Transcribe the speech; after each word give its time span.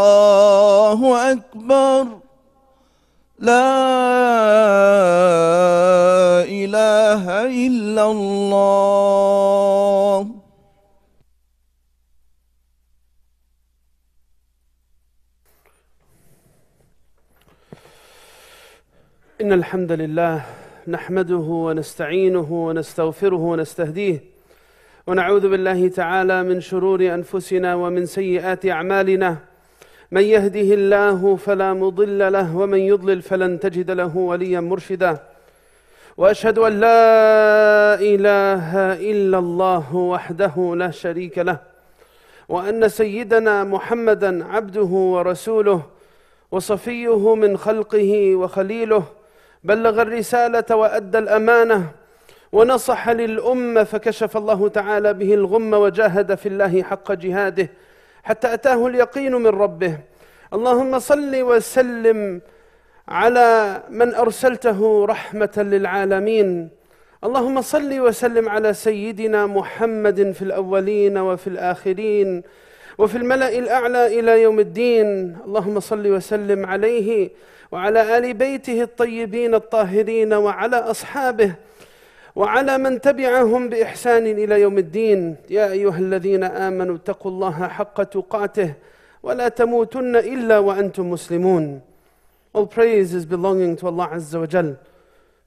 الله 0.00 1.32
أكبر. 1.32 2.06
لا 3.38 3.70
إله 6.44 7.24
إلا 7.66 8.04
الله. 8.10 10.26
إن 19.40 19.52
الحمد 19.52 19.92
لله 19.92 20.59
نحمده 20.90 21.36
ونستعينه 21.36 22.52
ونستغفره 22.52 23.36
ونستهديه 23.36 24.24
ونعوذ 25.06 25.48
بالله 25.48 25.88
تعالى 25.88 26.42
من 26.42 26.60
شرور 26.60 27.00
أنفسنا 27.14 27.74
ومن 27.74 28.06
سيئات 28.06 28.66
أعمالنا. 28.66 29.36
من 30.10 30.22
يهده 30.22 30.74
الله 30.74 31.36
فلا 31.36 31.74
مضل 31.74 32.32
له 32.32 32.56
ومن 32.56 32.78
يضلل 32.78 33.22
فلن 33.22 33.60
تجد 33.60 33.90
له 33.90 34.16
وليا 34.16 34.60
مرشدا. 34.60 35.18
وأشهد 36.16 36.58
أن 36.58 36.80
لا 36.80 37.02
إله 37.94 38.92
إلا 39.10 39.38
الله 39.38 39.96
وحده 39.96 40.74
لا 40.76 40.90
شريك 40.90 41.38
له. 41.38 41.58
وأن 42.48 42.88
سيدنا 42.88 43.64
محمدا 43.64 44.44
عبده 44.44 44.92
ورسوله 45.14 45.82
وصفيه 46.50 47.34
من 47.34 47.56
خلقه 47.56 48.34
وخليله 48.34 49.04
بلغ 49.64 50.02
الرسالة 50.02 50.76
وأدى 50.76 51.18
الأمانة 51.18 51.90
ونصح 52.52 53.08
للأمة 53.08 53.84
فكشف 53.84 54.36
الله 54.36 54.68
تعالى 54.68 55.14
به 55.14 55.34
الغم 55.34 55.74
وجاهد 55.74 56.34
في 56.34 56.48
الله 56.48 56.82
حق 56.82 57.12
جهاده 57.12 57.68
حتى 58.22 58.54
أتاه 58.54 58.86
اليقين 58.86 59.34
من 59.34 59.46
ربه. 59.46 59.98
اللهم 60.54 60.98
صل 60.98 61.42
وسلم 61.42 62.40
على 63.08 63.82
من 63.90 64.14
أرسلته 64.14 65.04
رحمة 65.04 65.52
للعالمين. 65.56 66.68
اللهم 67.24 67.60
صل 67.60 68.00
وسلم 68.00 68.48
على 68.48 68.74
سيدنا 68.74 69.46
محمد 69.46 70.32
في 70.32 70.42
الأولين 70.42 71.18
وفي 71.18 71.46
الآخرين. 71.46 72.42
وفي 73.00 73.16
الملأ 73.16 73.58
الأعلى 73.58 74.20
إلى 74.20 74.42
يوم 74.42 74.60
الدين. 74.60 75.36
اللهم 75.46 75.80
صل 75.80 76.06
وسلم 76.06 76.66
عليه 76.66 77.30
وعلى 77.72 78.18
آل 78.18 78.34
بيته 78.34 78.82
الطيبين 78.82 79.54
الطاهرين 79.54 80.32
وعلى 80.32 80.76
أصحابه 80.76 81.54
وعلى 82.36 82.78
من 82.78 83.00
تبعهم 83.00 83.68
بإحسان 83.68 84.26
إلى 84.26 84.60
يوم 84.60 84.78
الدين. 84.78 85.36
يا 85.50 85.72
أيها 85.72 85.98
الذين 85.98 86.44
آمنوا 86.44 86.96
اتقوا 86.96 87.30
الله 87.30 87.68
حق 87.68 88.02
تقاته 88.02 88.74
ولا 89.22 89.48
تموتن 89.48 90.16
إلا 90.16 90.58
وأنتم 90.58 91.10
مسلمون. 91.10 91.80
All 92.52 92.66
praise 92.66 93.14
is 93.14 93.24
belonging 93.24 93.76
to 93.76 93.86
Allah 93.86 94.10
Azza 94.12 94.40
wa 94.40 94.46
Jal. 94.46 94.76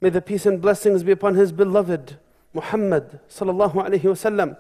May 0.02 0.10
the 0.10 0.22
peace 0.22 0.48
and 0.48 0.60
blessings 0.60 1.04
be 1.04 1.12
upon 1.12 1.36
His 1.36 1.52
beloved 1.52 2.18
Muhammad 2.54 3.20
sallallahu 3.30 3.76
alayhi 3.76 4.06
wa 4.06 4.18
sallam. 4.26 4.58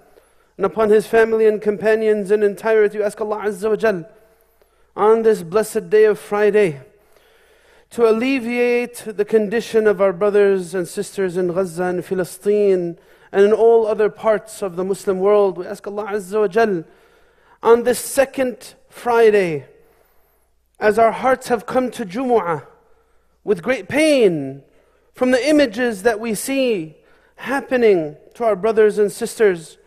And 0.57 0.65
upon 0.65 0.89
his 0.89 1.07
family 1.07 1.47
and 1.47 1.61
companions 1.61 2.29
in 2.29 2.43
entirety. 2.43 2.99
We 2.99 3.03
ask 3.03 3.19
Allah 3.19 3.43
Azza 3.45 3.69
wa 3.69 3.75
Jal 3.75 4.09
on 4.95 5.23
this 5.23 5.41
blessed 5.41 5.89
day 5.89 6.05
of 6.05 6.19
Friday 6.19 6.81
to 7.89 8.09
alleviate 8.09 9.03
the 9.05 9.25
condition 9.25 9.87
of 9.87 9.99
our 9.99 10.13
brothers 10.13 10.75
and 10.75 10.87
sisters 10.87 11.37
in 11.37 11.53
Gaza 11.53 11.85
and 11.85 12.03
Filastin 12.03 12.97
and 13.31 13.45
in 13.45 13.51
all 13.51 13.87
other 13.87 14.09
parts 14.09 14.61
of 14.61 14.75
the 14.75 14.83
Muslim 14.83 15.19
world. 15.19 15.57
We 15.57 15.65
ask 15.65 15.87
Allah 15.87 16.05
Azza 16.11 16.41
wa 16.41 16.47
Jal 16.47 16.83
on 17.63 17.83
this 17.83 17.99
second 17.99 18.75
Friday, 18.89 19.65
as 20.79 20.99
our 20.99 21.11
hearts 21.11 21.47
have 21.47 21.65
come 21.65 21.89
to 21.91 22.05
Jumu'ah 22.05 22.67
with 23.43 23.63
great 23.63 23.87
pain 23.87 24.61
from 25.13 25.31
the 25.31 25.49
images 25.49 26.03
that 26.03 26.19
we 26.19 26.35
see 26.35 26.97
happening 27.37 28.17
to 28.35 28.43
our 28.43 28.55
brothers 28.55 28.99
and 28.99 29.11
sisters, 29.11 29.77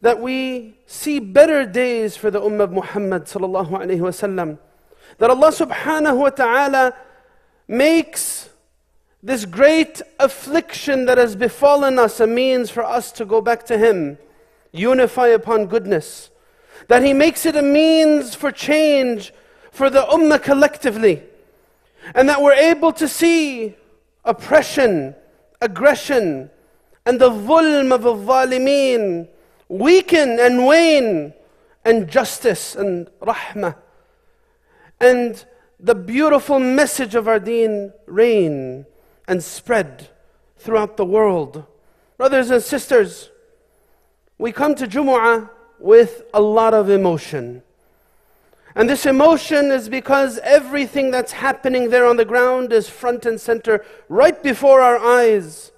that 0.00 0.20
we 0.20 0.76
see 0.86 1.18
better 1.18 1.64
days 1.64 2.16
for 2.16 2.30
the 2.30 2.40
Ummah 2.40 2.64
of 2.64 2.72
Muhammad 2.72 3.24
sallallahu 3.24 3.70
alayhi 3.70 4.00
wasallam. 4.00 4.58
That 5.18 5.30
Allah 5.30 5.48
subhanahu 5.48 6.18
wa 6.18 6.30
ta'ala 6.30 6.94
makes 7.66 8.50
this 9.22 9.44
great 9.44 10.02
affliction 10.20 11.06
that 11.06 11.18
has 11.18 11.34
befallen 11.34 11.98
us 11.98 12.20
a 12.20 12.26
means 12.26 12.70
for 12.70 12.84
us 12.84 13.10
to 13.12 13.24
go 13.24 13.40
back 13.40 13.64
to 13.66 13.78
Him, 13.78 14.18
unify 14.72 15.28
upon 15.28 15.66
goodness. 15.66 16.30
That 16.88 17.02
He 17.02 17.12
makes 17.12 17.46
it 17.46 17.56
a 17.56 17.62
means 17.62 18.34
for 18.34 18.52
change 18.52 19.32
for 19.72 19.90
the 19.90 20.02
Ummah 20.02 20.42
collectively. 20.42 21.22
And 22.14 22.28
that 22.28 22.40
we're 22.40 22.52
able 22.52 22.92
to 22.92 23.08
see 23.08 23.74
oppression, 24.24 25.14
aggression, 25.60 26.50
and 27.04 27.20
the 27.20 27.30
zulm 27.30 27.92
of 27.92 28.02
the 28.02 28.14
zalimeen 28.14 29.28
weaken 29.68 30.38
and 30.40 30.66
wane, 30.66 31.34
and 31.84 32.08
justice 32.08 32.74
and 32.74 33.08
rahmah. 33.20 33.76
And 35.00 35.44
the 35.78 35.94
beautiful 35.94 36.58
message 36.58 37.14
of 37.14 37.28
our 37.28 37.38
deen 37.38 37.92
reign 38.06 38.86
and 39.28 39.42
spread 39.42 40.08
throughout 40.58 40.96
the 40.96 41.04
world. 41.04 41.64
Brothers 42.16 42.50
and 42.50 42.62
sisters, 42.62 43.30
we 44.38 44.52
come 44.52 44.74
to 44.74 44.86
Jumu'ah 44.86 45.50
with 45.78 46.22
a 46.32 46.40
lot 46.40 46.74
of 46.74 46.88
emotion. 46.88 47.62
And 48.74 48.88
this 48.90 49.06
emotion 49.06 49.70
is 49.70 49.88
because 49.88 50.38
everything 50.42 51.10
that's 51.10 51.32
happening 51.32 51.90
there 51.90 52.06
on 52.06 52.16
the 52.16 52.24
ground 52.24 52.72
is 52.72 52.88
front 52.88 53.24
and 53.24 53.40
center, 53.40 53.84
right 54.08 54.42
before 54.42 54.80
our 54.82 54.98
eyes. 54.98 55.72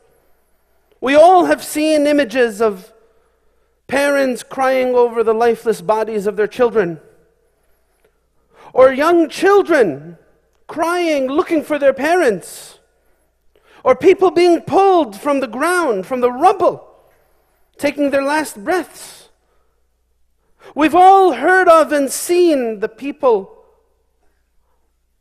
We 1.01 1.15
all 1.15 1.45
have 1.45 1.63
seen 1.63 2.07
images 2.07 2.61
of 2.61 2.93
parents 3.89 4.45
crying 4.45 4.95
over 4.95 5.25
the 5.25 5.35
lifeless 5.35 5.81
bodies 5.81 6.27
of 6.27 6.37
their 6.37 6.47
children, 6.47 7.01
or 8.73 8.93
young 8.93 9.29
children 9.29 10.19
crying, 10.67 11.27
looking 11.27 11.63
for 11.63 11.79
their 11.79 11.95
parents, 11.95 12.79
or 13.83 13.97
people 13.97 14.31
being 14.31 14.61
pulled 14.61 15.19
from 15.19 15.41
the 15.41 15.47
ground, 15.47 16.07
from 16.07 16.21
the 16.21 16.31
rubble, 16.31 16.87
taking 17.79 18.11
their 18.11 18.23
last 18.23 18.63
breaths. 18.63 19.31
We've 20.75 20.95
all 20.95 21.33
heard 21.33 21.69
of 21.69 21.91
and 21.93 22.11
seen 22.11 22.81
the 22.81 22.89
people 22.89 23.65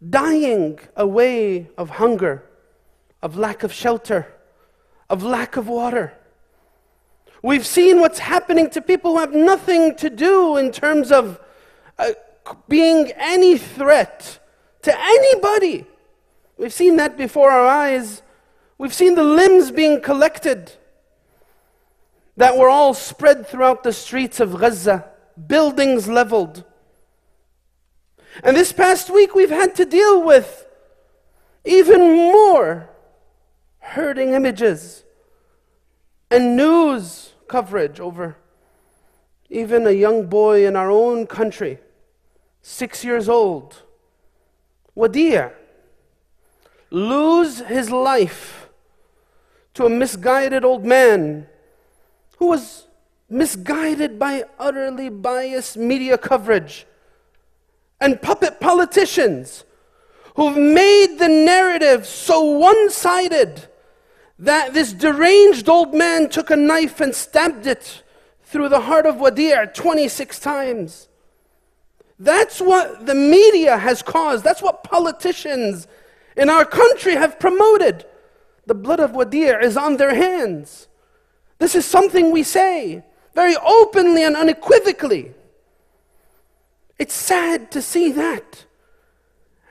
dying 0.08 0.80
away 0.98 1.70
of 1.78 1.92
hunger, 1.92 2.44
of 3.22 3.38
lack 3.38 3.64
of 3.64 3.72
shelter, 3.72 4.34
of 5.10 5.24
lack 5.24 5.56
of 5.56 5.70
water. 5.70 6.17
We've 7.44 7.66
seen 7.66 8.00
what's 8.00 8.20
happening 8.20 8.70
to 8.72 8.82
people 8.82 9.14
who 9.14 9.20
have 9.20 9.34
nothing 9.34 9.96
to 9.98 10.10
do 10.10 10.58
in 10.58 10.72
terms 10.72 11.12
of 11.12 11.40
uh, 12.00 12.12
being 12.68 13.12
any 13.16 13.58
threat 13.58 14.40
to 14.82 15.00
anybody. 15.00 15.86
We've 16.58 16.74
seen 16.74 16.96
that 16.98 17.18
before 17.18 17.52
our 17.52 17.68
eyes. 17.68 18.24
We've 18.78 18.94
seen 18.94 19.16
the 19.16 19.24
limbs 19.24 19.72
being 19.72 20.02
collected 20.02 20.72
that 22.38 22.58
were 22.58 22.70
all 22.70 22.94
spread 22.94 23.48
throughout 23.48 23.84
the 23.84 23.94
streets 23.94 24.40
of 24.40 24.60
Gaza, 24.60 25.06
buildings 25.48 26.08
leveled. 26.08 26.64
And 28.44 28.56
this 28.56 28.72
past 28.72 29.10
week, 29.10 29.34
we've 29.34 29.50
had 29.50 29.76
to 29.76 29.86
deal 29.86 30.24
with 30.24 30.66
even 31.66 32.00
more 32.00 32.90
hurting 33.80 34.34
images 34.34 35.04
and 36.30 36.56
news 36.56 37.27
coverage 37.48 38.00
over 38.00 38.38
even 39.50 39.88
a 39.88 39.92
young 39.92 40.28
boy 40.28 40.66
in 40.66 40.76
our 40.76 40.92
own 40.92 41.26
country, 41.26 41.80
six 42.62 43.04
years 43.04 43.30
old, 43.30 43.82
Wadea, 44.96 45.54
lose 46.90 47.60
his 47.60 47.90
life 47.90 48.70
to 49.74 49.86
a 49.86 49.90
misguided 49.90 50.66
old 50.66 50.86
man 50.86 51.48
who 52.38 52.48
was 52.48 52.88
misguided 53.30 54.18
by 54.18 54.44
utterly 54.58 55.10
biased 55.10 55.78
media 55.78 56.18
coverage 56.18 56.86
and 58.00 58.22
puppet 58.22 58.60
politicians 58.60 59.64
who've 60.36 60.58
made 60.58 61.18
the 61.20 61.28
narrative 61.28 62.06
so 62.06 62.42
one 62.42 62.90
sided 62.90 63.68
that 64.40 64.74
this 64.74 64.94
deranged 64.94 65.68
old 65.68 65.94
man 65.94 66.30
took 66.30 66.52
a 66.52 66.56
knife 66.56 67.02
and 67.02 67.14
stabbed 67.14 67.66
it 67.66 68.04
through 68.44 68.70
the 68.70 68.82
heart 68.82 69.06
of 69.06 69.16
Wadea 69.16 69.74
26 69.74 70.40
times. 70.40 71.08
That's 72.20 72.60
what 72.60 73.06
the 73.06 73.16
media 73.16 73.78
has 73.78 74.02
caused. 74.02 74.44
That's 74.44 74.62
what 74.62 74.84
politicians 74.84 75.88
in 76.36 76.50
our 76.50 76.66
country 76.66 77.14
have 77.16 77.40
promoted. 77.40 78.06
The 78.66 78.76
blood 78.76 79.00
of 79.00 79.12
Wadea 79.12 79.62
is 79.64 79.78
on 79.78 79.98
their 79.98 80.16
hands. 80.16 80.88
This 81.60 81.76
is 81.76 81.86
something 81.86 82.32
we 82.32 82.44
say 82.44 83.04
very 83.34 83.56
openly 83.56 84.24
and 84.24 84.36
unequivocally. 84.36 85.32
It's 87.00 87.14
sad 87.14 87.72
to 87.72 87.82
see 87.82 88.12
that. 88.14 88.66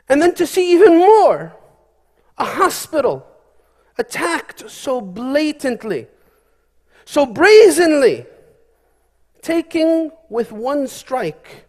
And 0.08 0.22
then 0.22 0.34
to 0.34 0.46
see 0.46 0.72
even 0.72 0.98
more 0.98 1.56
a 2.38 2.44
hospital 2.44 3.26
attacked 3.98 4.70
so 4.70 5.00
blatantly, 5.00 6.06
so 7.04 7.26
brazenly, 7.26 8.26
taking 9.42 10.10
with 10.28 10.52
one 10.52 10.86
strike 10.88 11.66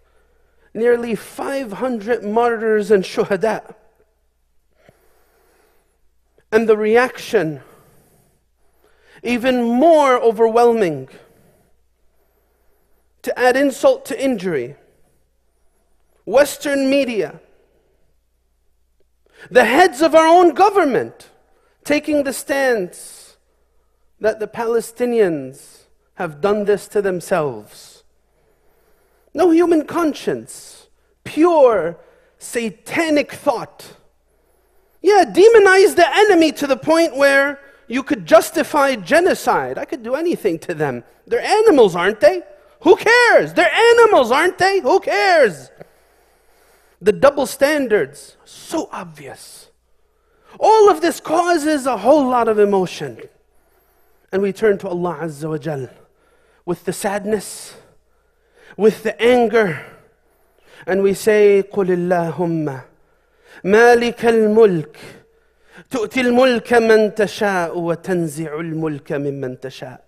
nearly 0.73 1.15
500 1.15 2.23
martyrs 2.23 2.91
and 2.91 3.03
shuhada. 3.03 3.73
And 6.51 6.69
the 6.69 6.77
reaction, 6.77 7.61
even 9.23 9.63
more 9.63 10.17
overwhelming, 10.17 11.09
to 13.23 13.37
add 13.37 13.57
insult 13.57 14.05
to 14.05 14.23
injury, 14.23 14.75
Western 16.25 16.89
media, 16.89 17.41
the 19.51 19.65
heads 19.65 20.01
of 20.01 20.15
our 20.15 20.27
own 20.27 20.53
government, 20.53 21.29
taking 21.87 22.23
the 22.23 22.33
stance 22.33 23.37
that 24.19 24.41
the 24.41 24.47
Palestinians 24.47 25.85
have 26.15 26.41
done 26.41 26.65
this 26.65 26.85
to 26.89 27.01
themselves. 27.01 28.03
No 29.33 29.51
human 29.51 29.85
conscience, 29.85 30.87
pure 31.23 31.97
satanic 32.39 33.31
thought. 33.31 33.95
Yeah, 35.01 35.23
demonize 35.23 35.95
the 35.95 36.09
enemy 36.13 36.51
to 36.53 36.67
the 36.67 36.75
point 36.75 37.15
where 37.15 37.61
you 37.87 38.03
could 38.03 38.25
justify 38.25 38.95
genocide. 38.95 39.77
I 39.77 39.85
could 39.85 40.03
do 40.03 40.15
anything 40.15 40.59
to 40.67 40.73
them. 40.73 41.05
They're 41.25 41.39
animals, 41.39 41.95
aren't 41.95 42.19
they? 42.19 42.43
Who 42.81 42.97
cares? 42.97 43.53
They're 43.53 43.73
animals, 43.73 44.29
aren't 44.29 44.57
they? 44.57 44.81
Who 44.81 44.99
cares? 44.99 45.71
The 47.01 47.13
double 47.13 47.45
standards, 47.45 48.35
so 48.43 48.89
obvious. 48.91 49.66
All 50.58 50.90
of 50.90 51.00
this 51.00 51.20
causes 51.20 51.86
a 51.86 51.96
whole 51.96 52.28
lot 52.28 52.48
of 52.48 52.58
emotion. 52.58 53.18
And 54.30 54.42
we 54.42 54.52
turn 54.52 54.78
to 54.78 54.88
Allah 54.88 55.18
Azza 55.22 55.48
wa 55.48 55.58
Jal 55.58 55.88
with 56.64 56.84
the 56.84 56.92
sadness, 56.92 57.74
with 58.76 59.02
the 59.02 59.20
anger, 59.20 59.84
and 60.86 61.02
we 61.02 61.14
say, 61.14 61.62
قُلِ 61.72 61.88
اللَّهُمَّ 61.88 62.82
مَالِكَ 63.64 64.24
الْمُلْكِ 64.24 64.96
تؤتي 65.90 66.20
الملك 66.20 66.72
من 66.72 67.14
تشاء 67.14 67.78
وتنزع 67.78 68.60
الملك 68.60 69.12
ممن 69.12 69.60
تشاء 69.60 70.04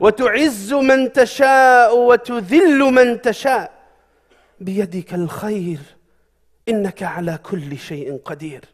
وتعز 0.00 0.72
من 0.72 1.12
تشاء 1.12 1.98
وتذل 1.98 2.78
من 2.78 3.20
تشاء 3.20 3.72
بيدك 4.60 5.14
الخير 5.14 5.78
انك 6.68 7.02
على 7.02 7.38
كل 7.42 7.78
شيء 7.78 8.20
قدير 8.24 8.64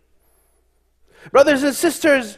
Brothers 1.32 1.64
and 1.64 1.76
sisters, 1.76 2.38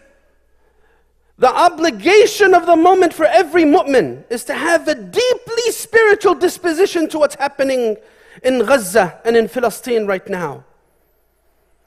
the 1.38 1.54
obligation 1.54 2.54
of 2.54 2.66
the 2.66 2.75
moment 2.75 3.13
for 3.13 3.25
every 3.25 3.63
mu'min 3.63 4.24
is 4.31 4.44
to 4.45 4.54
have 4.56 4.88
a 4.88 4.95
deeply 4.95 5.72
spiritual 5.72 6.34
disposition 6.34 7.07
to 7.10 7.19
what's 7.19 7.36
happening 7.36 7.98
in 8.44 8.66
Gaza 8.66 9.22
and 9.24 9.38
in 9.38 9.48
Palestine 9.48 10.07
right 10.07 10.28
now. 10.28 10.66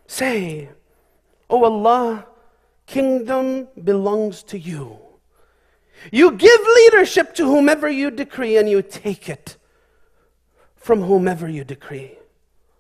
Say, 0.06 0.69
Oh 1.49 1.64
Allah, 1.64 2.26
kingdom 2.87 3.69
belongs 3.82 4.44
to 4.44 4.58
you. 4.58 4.99
You 6.12 6.32
give 6.32 6.61
leadership 6.76 7.35
to 7.35 7.44
whomever 7.44 7.91
you 7.91 8.11
decree 8.11 8.56
and 8.56 8.69
you 8.69 8.82
take 8.82 9.29
it 9.29 9.56
from 10.76 11.02
whomever 11.02 11.49
you 11.49 11.64
decree. 11.64 12.19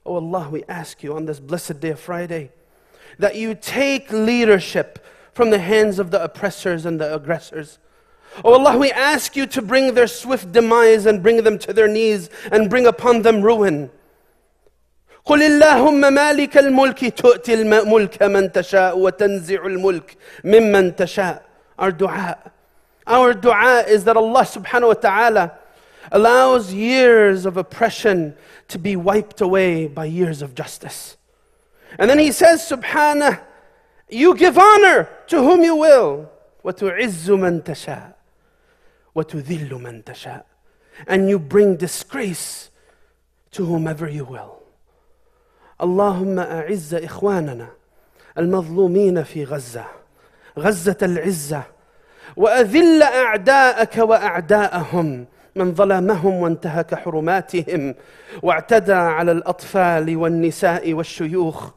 Oh 0.06 0.14
Allah, 0.14 0.48
we 0.48 0.64
ask 0.64 1.02
you 1.02 1.14
on 1.16 1.26
this 1.26 1.40
blessed 1.40 1.80
day 1.80 1.90
of 1.90 2.00
Friday 2.00 2.52
that 3.19 3.35
you 3.35 3.55
take 3.55 4.11
leadership 4.11 5.05
from 5.33 5.49
the 5.49 5.59
hands 5.59 5.99
of 5.99 6.11
the 6.11 6.23
oppressors 6.23 6.85
and 6.85 6.99
the 6.99 7.13
aggressors. 7.13 7.79
Oh 8.43 8.53
Allah, 8.53 8.77
we 8.77 8.91
ask 8.91 9.35
you 9.35 9.45
to 9.47 9.61
bring 9.61 9.93
their 9.93 10.07
swift 10.07 10.51
demise 10.51 11.05
and 11.05 11.23
bring 11.23 11.43
them 11.43 11.57
to 11.59 11.73
their 11.73 11.87
knees 11.87 12.29
and 12.51 12.69
bring 12.69 12.85
upon 12.85 13.21
them 13.21 13.41
ruin. 13.41 13.89
قل 15.25 15.41
اللهم 15.41 16.13
مالك 16.13 16.57
الملك 16.57 17.17
تؤتي 17.17 17.53
الملك 17.53 18.23
من 18.23 18.51
تشاء 18.51 18.97
وتنزع 18.97 19.65
الملك 19.65 20.17
ممن 20.43 20.95
تشاء 20.95 21.41
Our 21.77 21.91
dua. 21.91 22.37
Our 23.07 23.33
dua 23.33 23.83
is 23.87 24.03
that 24.05 24.15
Allah 24.15 24.41
subhanahu 24.41 24.87
wa 24.87 24.93
ta'ala 24.93 25.51
allows 26.11 26.73
years 26.73 27.45
of 27.45 27.57
oppression 27.57 28.35
to 28.69 28.79
be 28.79 28.95
wiped 28.95 29.41
away 29.41 29.87
by 29.87 30.05
years 30.05 30.41
of 30.41 30.55
justice. 30.55 31.17
And 31.97 32.09
then 32.09 32.19
he 32.19 32.31
says, 32.31 32.61
Subhanah, 32.61 33.41
you 34.09 34.35
give 34.35 34.57
honor 34.57 35.09
to 35.27 35.37
whom 35.41 35.63
you 35.63 35.75
will. 35.75 36.29
وَتُعِزُّ 36.63 37.29
مَن 37.29 37.63
تَشَاءُ 37.63 38.13
وَتُذِلُّ 39.15 39.69
مَن 39.69 40.03
تَشَاءُ 40.03 40.43
And 41.07 41.29
you 41.29 41.39
bring 41.39 41.75
disgrace 41.75 42.69
to 43.51 43.65
whomever 43.65 44.09
you 44.09 44.25
will. 44.25 44.61
اللهم 45.81 46.39
أعز 46.39 46.93
إخواننا 46.93 47.67
المظلومين 48.37 49.23
في 49.23 49.43
غزة 49.43 49.85
غزة 50.59 50.97
العزة 51.01 51.63
وأذل 52.35 53.03
أعداءك 53.03 53.97
وأعداءهم 53.97 55.25
من 55.55 55.73
ظلمهم 55.73 56.33
وانتهك 56.33 56.95
حرماتهم 56.95 57.95
واعتدى 58.43 58.93
على 58.93 59.31
الأطفال 59.31 60.17
والنساء 60.17 60.93
والشيوخ 60.93 61.71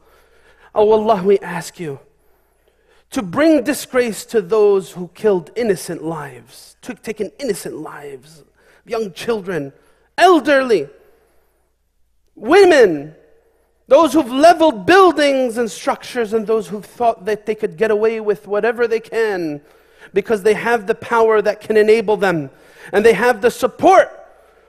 Oh 0.74 0.90
Allah, 0.90 1.22
we 1.22 1.38
ask 1.38 1.78
you 1.78 2.00
to 3.10 3.22
bring 3.22 3.62
disgrace 3.62 4.24
to 4.24 4.40
those 4.40 4.90
who 4.90 5.08
killed 5.14 5.50
innocent 5.54 6.02
lives, 6.02 6.76
took 6.82 7.00
taken 7.00 7.30
innocent 7.38 7.76
lives, 7.76 8.42
young 8.84 9.12
children, 9.12 9.72
elderly, 10.18 10.88
women, 12.34 13.14
those 13.86 14.14
who've 14.14 14.32
leveled 14.32 14.84
buildings 14.84 15.58
and 15.58 15.70
structures, 15.70 16.32
and 16.32 16.46
those 16.46 16.68
who've 16.68 16.84
thought 16.84 17.24
that 17.24 17.46
they 17.46 17.54
could 17.54 17.76
get 17.76 17.92
away 17.92 18.18
with 18.18 18.48
whatever 18.48 18.88
they 18.88 19.00
can 19.00 19.60
because 20.12 20.42
they 20.42 20.54
have 20.54 20.86
the 20.86 20.94
power 20.94 21.40
that 21.40 21.60
can 21.60 21.76
enable 21.76 22.16
them, 22.16 22.50
and 22.92 23.04
they 23.04 23.12
have 23.12 23.40
the 23.40 23.50
support 23.50 24.10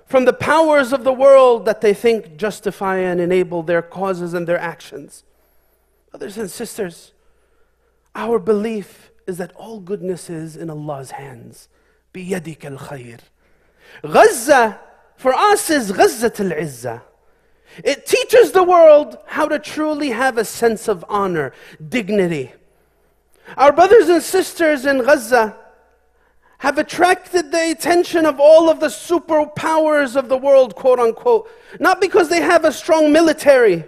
from 0.05 0.25
the 0.25 0.33
powers 0.33 0.93
of 0.93 1.03
the 1.03 1.13
world 1.13 1.65
that 1.65 1.81
they 1.81 1.93
think 1.93 2.37
justify 2.37 2.97
and 2.97 3.19
enable 3.19 3.63
their 3.63 3.81
causes 3.81 4.35
and 4.35 4.47
their 4.47 4.59
actions. 4.59 5.23
Brothers 6.14 6.38
and 6.38 6.50
sisters, 6.50 7.12
our 8.14 8.38
belief 8.38 9.10
is 9.26 9.38
that 9.38 9.52
all 9.52 9.80
goodness 9.80 10.28
is 10.28 10.56
in 10.56 10.70
Allah's 10.70 11.12
hands. 11.12 11.68
بيدك 12.12 12.76
الخير 12.76 13.20
Gaza 14.02 14.80
for 15.16 15.32
us 15.32 15.70
is 15.70 15.92
غزة 15.92 16.40
العزة 16.40 17.02
It 17.84 18.06
teaches 18.06 18.50
the 18.50 18.64
world 18.64 19.18
how 19.26 19.46
to 19.46 19.58
truly 19.58 20.10
have 20.10 20.36
a 20.38 20.44
sense 20.44 20.88
of 20.88 21.04
honor, 21.08 21.52
dignity. 21.88 22.52
Our 23.56 23.72
brothers 23.72 24.08
and 24.08 24.22
sisters 24.22 24.86
in 24.86 25.04
Gaza 25.04 25.56
have 26.58 26.78
attracted 26.78 27.52
the 27.52 27.70
attention 27.70 28.26
of 28.26 28.40
all 28.40 28.68
of 28.68 28.80
the 28.80 28.88
superpowers 28.88 30.16
of 30.16 30.28
the 30.28 30.36
world, 30.36 30.74
quote 30.74 30.98
unquote, 30.98 31.48
not 31.78 32.00
because 32.00 32.28
they 32.28 32.40
have 32.40 32.64
a 32.64 32.72
strong 32.72 33.12
military, 33.12 33.84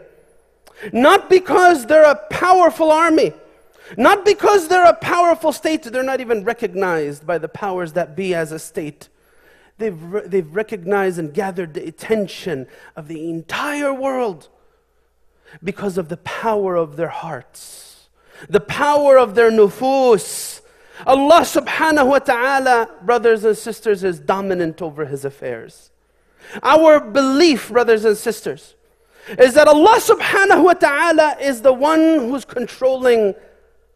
not 0.92 1.30
because 1.30 1.86
they're 1.86 2.10
a 2.10 2.22
powerful 2.30 2.92
army, 2.92 3.34
not 3.98 4.26
because 4.26 4.68
they're 4.68 4.86
a 4.86 4.94
powerful 4.94 5.52
state, 5.52 5.84
they're 5.84 6.04
not 6.04 6.22
even 6.22 6.44
recognized 6.44 7.26
by 7.26 7.38
the 7.38 7.48
powers 7.48 7.94
that 7.94 8.16
be 8.16 8.36
as 8.36 8.52
a 8.52 8.60
state. 8.60 9.10
They've, 9.78 10.02
re- 10.02 10.28
they've 10.28 10.56
recognized 10.56 11.20
and 11.20 11.34
gathered 11.34 11.74
the 11.74 11.88
attention 11.88 12.68
of 12.96 13.08
the 13.08 13.30
entire 13.30 13.94
world 13.94 14.50
because 15.64 15.98
of 15.98 16.10
the 16.10 16.18
power 16.18 16.76
of 16.76 16.98
their 16.98 17.10
hearts, 17.10 18.10
the 18.50 18.60
power 18.60 19.18
of 19.18 19.36
their 19.36 19.52
nufus. 19.52 20.62
Allah 21.06 21.42
subhanahu 21.42 22.08
wa 22.08 22.20
ta'ala, 22.20 22.90
brothers 23.04 23.44
and 23.44 23.56
sisters, 23.56 24.04
is 24.04 24.20
dominant 24.20 24.82
over 24.82 25.06
his 25.06 25.24
affairs. 25.24 25.92
Our 26.64 27.00
belief, 27.00 27.70
brothers 27.70 28.04
and 28.04 28.18
sisters, 28.18 28.76
is 29.30 29.54
that 29.56 29.68
Allah 29.68 30.00
subhanahu 30.00 30.64
wa 30.64 30.74
ta'ala 30.74 31.38
is 31.42 31.62
the 31.62 31.74
one 31.74 32.20
who's 32.20 32.46
controlling 32.46 33.36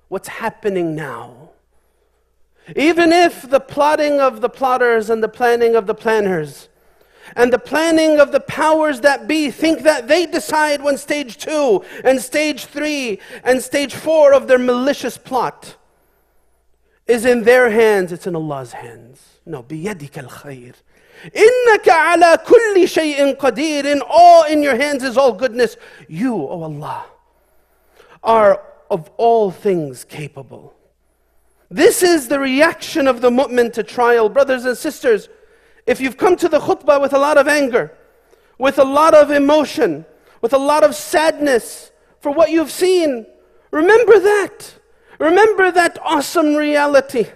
what's 0.10 0.28
happening 0.28 0.96
now. 0.96 1.50
Even 2.76 3.12
if 3.12 3.50
the 3.50 3.60
plotting 3.60 4.20
of 4.20 4.42
the 4.42 4.50
plotters 4.50 5.10
and 5.10 5.24
the 5.24 5.30
planning 5.30 5.76
of 5.76 5.88
the 5.88 5.96
planners 5.96 6.70
and 7.36 7.52
the 7.52 7.60
planning 7.60 8.20
of 8.20 8.32
the 8.32 8.40
powers 8.40 9.02
that 9.02 9.28
be 9.28 9.50
think 9.50 9.84
that 9.84 10.08
they 10.08 10.26
decide 10.26 10.84
when 10.84 10.98
stage 10.98 11.38
two 11.38 11.84
and 12.04 12.22
stage 12.22 12.66
three 12.66 13.20
and 13.44 13.62
stage 13.62 13.94
four 13.94 14.34
of 14.34 14.48
their 14.48 14.58
malicious 14.58 15.18
plot 15.18 15.76
is 17.08 17.26
in 17.26 17.44
their 17.44 17.70
hands, 17.70 18.12
it's 18.12 18.28
in 18.28 18.36
Allah's 18.36 18.74
hands. 18.74 19.31
No, 19.47 19.63
بيدك 19.63 20.19
الخير. 20.19 20.75
إنك 21.37 21.89
على 21.89 22.39
كل 22.47 22.89
شيء 22.89 23.37
قدير. 23.37 23.85
In 23.85 24.03
all 24.03 24.45
in 24.45 24.63
your 24.63 24.77
hands 24.77 25.03
is 25.03 25.17
all 25.17 25.33
goodness. 25.33 25.77
You, 26.09 26.35
O 26.35 26.49
oh 26.51 26.63
Allah, 26.63 27.05
are 28.23 28.63
of 28.91 29.11
all 29.17 29.51
things 29.51 30.05
capable. 30.05 30.75
This 31.71 32.03
is 32.03 32.29
the 32.29 32.39
reaction 32.39 33.09
of 33.09 33.21
the 33.21 33.31
mu'min 33.31 33.73
to 33.73 33.83
trial. 33.83 34.29
Brothers 34.29 34.65
and 34.65 34.77
sisters, 34.77 35.29
if 35.87 36.01
you've 36.01 36.17
come 36.17 36.37
to 36.37 36.49
the 36.49 36.61
khutbah 36.61 37.01
with 37.01 37.13
a 37.13 37.19
lot 37.19 37.39
of 37.39 37.49
anger, 37.49 37.93
with 38.59 38.79
a 38.79 38.85
lot 38.85 39.15
of 39.15 39.31
emotion, 39.31 40.05
with 40.41 40.53
a 40.53 40.59
lot 40.59 40.85
of 40.85 40.95
sadness 40.95 41.91
for 42.21 42.31
what 42.31 42.51
you've 42.51 42.71
seen, 42.71 43.27
remember 43.71 44.19
that. 44.21 44.75
Remember 45.19 45.71
that 45.71 45.99
awesome 46.03 46.55
reality 46.55 47.27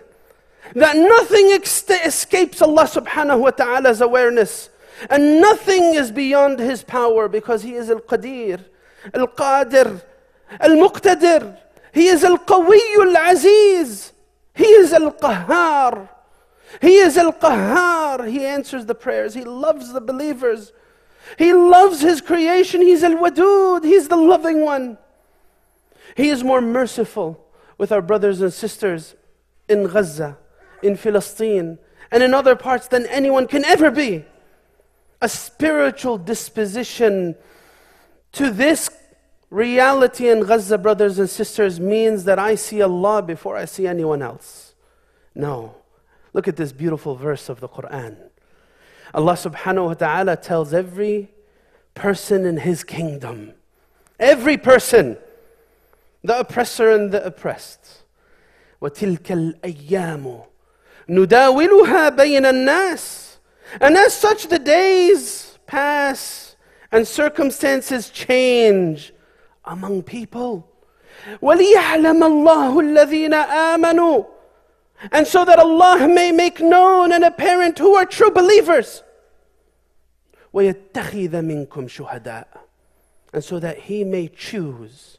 that 0.73 0.95
nothing 0.95 1.51
ex- 1.51 1.89
escapes 1.89 2.61
Allah 2.61 2.83
subhanahu 2.83 3.39
wa 3.39 3.51
ta'ala's 3.51 4.01
awareness 4.01 4.69
and 5.09 5.41
nothing 5.41 5.95
is 5.95 6.11
beyond 6.11 6.59
His 6.59 6.83
power 6.83 7.27
because 7.27 7.63
He 7.63 7.75
is 7.75 7.89
Al 7.89 7.99
Qadir, 7.99 8.63
Al 9.13 9.27
Qadir, 9.27 10.01
Al 10.59 10.71
Muqtadir. 10.71 11.57
He 11.93 12.07
is 12.07 12.23
Al 12.23 12.37
Qawi 12.37 12.79
Al 13.01 13.31
Aziz. 13.31 14.13
He 14.53 14.65
is 14.65 14.93
Al 14.93 15.11
Qahhar. 15.11 16.09
He 16.81 16.95
is 16.97 17.17
Al 17.17 17.33
Qahhar. 17.33 18.29
He 18.29 18.45
answers 18.45 18.85
the 18.85 18.95
prayers. 18.95 19.33
He 19.33 19.43
loves 19.43 19.93
the 19.93 20.01
believers. 20.01 20.71
He 21.37 21.53
loves 21.53 22.01
His 22.01 22.21
creation. 22.21 22.81
He's 22.81 23.03
Al 23.03 23.15
Wadud. 23.15 23.83
He's 23.83 24.07
the 24.07 24.17
loving 24.17 24.61
one. 24.61 24.97
He 26.15 26.29
is 26.29 26.43
more 26.43 26.61
merciful 26.61 27.45
with 27.77 27.91
our 27.91 28.01
brothers 28.01 28.41
and 28.41 28.53
sisters 28.53 29.15
in 29.67 29.87
Gaza, 29.87 30.37
in 30.85 30.95
Filastin 30.95 31.77
and 32.11 32.23
in 32.23 32.33
other 32.33 32.55
parts 32.55 32.87
than 32.87 33.05
anyone 33.07 33.47
can 33.47 33.65
ever 33.65 33.91
be. 33.91 34.25
A 35.21 35.27
spiritual 35.27 36.17
disposition 36.17 37.35
to 38.33 38.51
this 38.51 38.89
reality 39.49 40.29
in 40.29 40.41
Gaza, 40.41 40.77
brothers 40.77 41.17
and 41.19 41.29
sisters, 41.29 41.79
means 41.79 42.25
that 42.25 42.37
I 42.37 42.55
see 42.55 42.81
Allah 42.81 43.21
before 43.21 43.55
I 43.57 43.65
see 43.65 43.87
anyone 43.87 44.21
else. 44.21 44.75
No. 45.33 45.75
Look 46.33 46.47
at 46.47 46.57
this 46.57 46.71
beautiful 46.71 47.15
verse 47.15 47.49
of 47.49 47.59
the 47.59 47.69
Quran. 47.69 48.17
Allah 49.13 49.33
subhanahu 49.33 49.85
wa 49.85 49.93
ta'ala 49.93 50.35
tells 50.35 50.73
every 50.73 51.31
person 51.93 52.45
in 52.45 52.57
his 52.57 52.83
kingdom, 52.83 53.53
every 54.19 54.57
person, 54.57 55.17
the 56.23 56.39
oppressor 56.39 56.91
and 56.91 57.11
the 57.11 57.25
oppressed, 57.25 58.03
وَتِلْكَ 58.81 59.61
الْأَيَّامُ 59.61 60.45
نداولها 61.08 62.08
بين 62.16 62.46
الناس 62.46 63.38
And 63.80 63.96
as 63.96 64.14
such 64.14 64.48
the 64.48 64.58
days 64.58 65.58
pass 65.66 66.56
and 66.90 67.06
circumstances 67.06 68.10
change 68.10 69.12
among 69.64 70.02
people. 70.02 70.66
وَلِيَعْلَمَ 71.40 72.20
اللَّهُ 72.22 72.72
الَّذِينَ 72.80 73.34
آمَنُوا 73.46 74.26
And 75.12 75.26
so 75.26 75.44
that 75.44 75.58
Allah 75.58 76.08
may 76.08 76.32
make 76.32 76.60
known 76.60 77.12
and 77.12 77.24
apparent 77.24 77.78
who 77.78 77.94
are 77.94 78.06
true 78.06 78.30
believers. 78.30 79.02
وَيَتَّخِذَ 80.52 81.30
مِنْكُمْ 81.30 81.68
شُهَدَاءَ 81.68 82.46
And 83.32 83.44
so 83.44 83.60
that 83.60 83.78
He 83.78 84.02
may 84.02 84.28
choose 84.28 85.18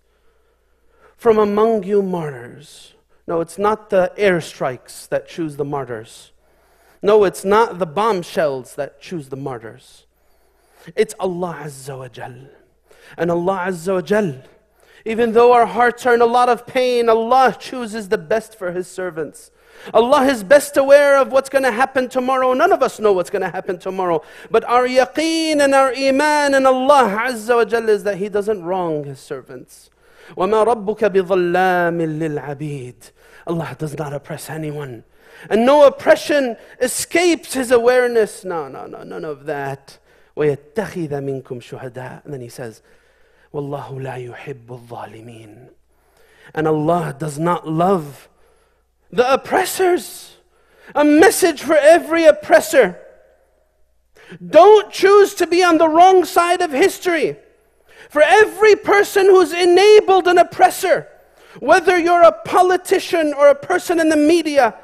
from 1.16 1.38
among 1.38 1.84
you 1.84 2.02
martyrs. 2.02 2.94
No, 3.28 3.42
it's 3.42 3.58
not 3.58 3.90
the 3.90 4.12
airstrikes 4.18 5.08
that 5.10 5.28
choose 5.28 5.56
the 5.56 5.66
martyrs. 5.66 6.32
No, 7.02 7.24
it's 7.24 7.44
not 7.44 7.80
the 7.80 7.86
bombshells 7.86 8.76
that 8.76 9.02
choose 9.02 9.30
the 9.30 9.38
martyrs. 9.38 10.06
It's 10.96 11.16
Allah 11.20 11.62
Azza 11.64 11.98
wa 11.98 12.08
Jal. 12.08 12.36
And 13.18 13.32
Allah 13.32 13.66
Azza 13.68 13.94
wa 13.96 14.02
Jal, 14.02 14.36
even 15.06 15.34
though 15.34 15.52
our 15.54 15.66
hearts 15.66 16.06
are 16.06 16.14
in 16.14 16.22
a 16.22 16.26
lot 16.26 16.50
of 16.50 16.68
pain, 16.68 17.10
Allah 17.10 17.56
chooses 17.60 18.10
the 18.10 18.18
best 18.18 18.58
for 18.58 18.72
His 18.72 18.88
servants. 18.88 19.52
Allah 19.94 20.26
is 20.26 20.44
best 20.44 20.78
aware 20.78 21.18
of 21.18 21.32
what's 21.32 21.50
going 21.50 21.64
to 21.64 21.72
happen 21.72 22.08
tomorrow. 22.08 22.54
None 22.54 22.72
of 22.72 22.84
us 22.84 23.00
know 23.00 23.14
what's 23.14 23.32
going 23.32 23.42
to 23.42 23.50
happen 23.50 23.80
tomorrow. 23.80 24.22
But 24.52 24.64
our 24.66 24.88
yaqeen 24.88 25.60
and 25.60 25.74
our 25.74 25.92
iman 25.94 26.54
and 26.54 26.68
Allah 26.68 27.18
Azza 27.20 27.56
wa 27.56 27.66
Jal 27.66 27.90
is 27.90 28.04
that 28.04 28.18
He 28.18 28.30
doesn't 28.30 28.64
wrong 28.64 29.06
His 29.06 29.20
servants. 29.20 29.90
وَمَا 30.38 30.66
رَبُّكَ 30.66 31.00
بِظَلَّامٍ 31.00 31.98
لِلْعَبِيدِ 32.20 33.12
Allah 33.48 33.76
does 33.78 33.98
not 33.98 34.14
oppress 34.14 34.50
anyone. 34.50 35.04
And 35.50 35.66
no 35.66 35.86
oppression 35.86 36.58
escapes 36.80 37.54
His 37.54 37.72
awareness. 37.72 38.46
No, 38.46 38.68
no, 38.68 38.86
no, 38.86 39.04
none 39.04 39.26
of 39.26 39.46
that. 39.46 39.98
وَيَتَّخِذَ 40.38 41.10
مِنْكُمْ 41.10 41.44
شُهَدَاء 41.44 42.24
And 42.24 42.34
then 42.34 42.42
He 42.42 42.50
says, 42.50 42.82
وَاللَّهُ 43.54 43.90
لَا 43.90 44.30
يُحِبُّ 44.30 44.66
الظَّالِمِينَ 44.66 45.70
And 46.54 46.68
Allah 46.68 47.16
does 47.18 47.38
not 47.40 47.68
love 47.68 48.30
the 49.12 49.32
oppressors. 49.32 50.38
A 50.96 51.04
message 51.04 51.62
for 51.62 51.76
every 51.76 52.26
oppressor. 52.26 53.00
Don't 54.46 54.92
choose 54.92 55.34
to 55.36 55.48
be 55.48 55.64
on 55.64 55.78
the 55.78 55.90
wrong 55.90 56.26
side 56.26 56.62
of 56.62 56.72
history. 56.72 57.38
For 58.10 58.22
every 58.22 58.76
person 58.76 59.26
who's 59.26 59.54
enabled 59.54 60.28
an 60.28 60.38
oppressor, 60.38 61.08
whether 61.60 61.98
you're 61.98 62.24
a 62.24 62.32
politician 62.32 63.34
or 63.34 63.50
a 63.50 63.56
person 63.56 64.00
in 64.00 64.10
the 64.10 64.18
media, 64.18 64.76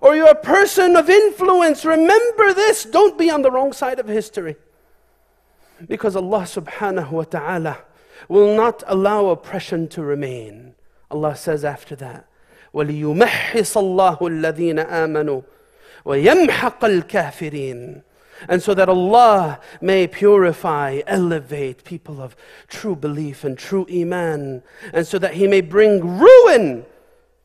or 0.00 0.14
you're 0.14 0.30
a 0.30 0.34
person 0.34 0.96
of 0.96 1.10
influence, 1.10 1.84
remember 1.84 2.54
this. 2.54 2.84
Don't 2.84 3.18
be 3.18 3.30
on 3.30 3.42
the 3.42 3.50
wrong 3.50 3.72
side 3.72 3.98
of 3.98 4.06
history. 4.06 4.56
Because 5.86 6.14
Allah 6.14 6.42
subhanahu 6.42 7.10
wa 7.10 7.24
ta'ala 7.24 7.78
will 8.28 8.54
not 8.54 8.82
allow 8.86 9.26
oppression 9.26 9.88
to 9.88 10.02
remain. 10.02 10.74
Allah 11.10 11.34
says 11.34 11.64
after 11.64 11.96
that, 11.96 12.26
وَلِيُمَحِّصَ 12.74 13.76
اللَّهُ 13.76 14.18
الَّذِينَ 14.20 14.86
آمَنُوا 14.86 15.42
وَيَمْحَقَ 16.04 16.80
الْكَافِرِينَ 16.80 18.02
and 18.48 18.62
so 18.62 18.74
that 18.74 18.88
Allah 18.88 19.60
may 19.80 20.06
purify, 20.06 21.00
elevate 21.06 21.84
people 21.84 22.22
of 22.22 22.36
true 22.68 22.96
belief 22.96 23.44
and 23.44 23.58
true 23.58 23.86
Iman, 23.90 24.62
and 24.92 25.06
so 25.06 25.18
that 25.18 25.34
He 25.34 25.46
may 25.46 25.60
bring 25.60 26.18
ruin 26.18 26.86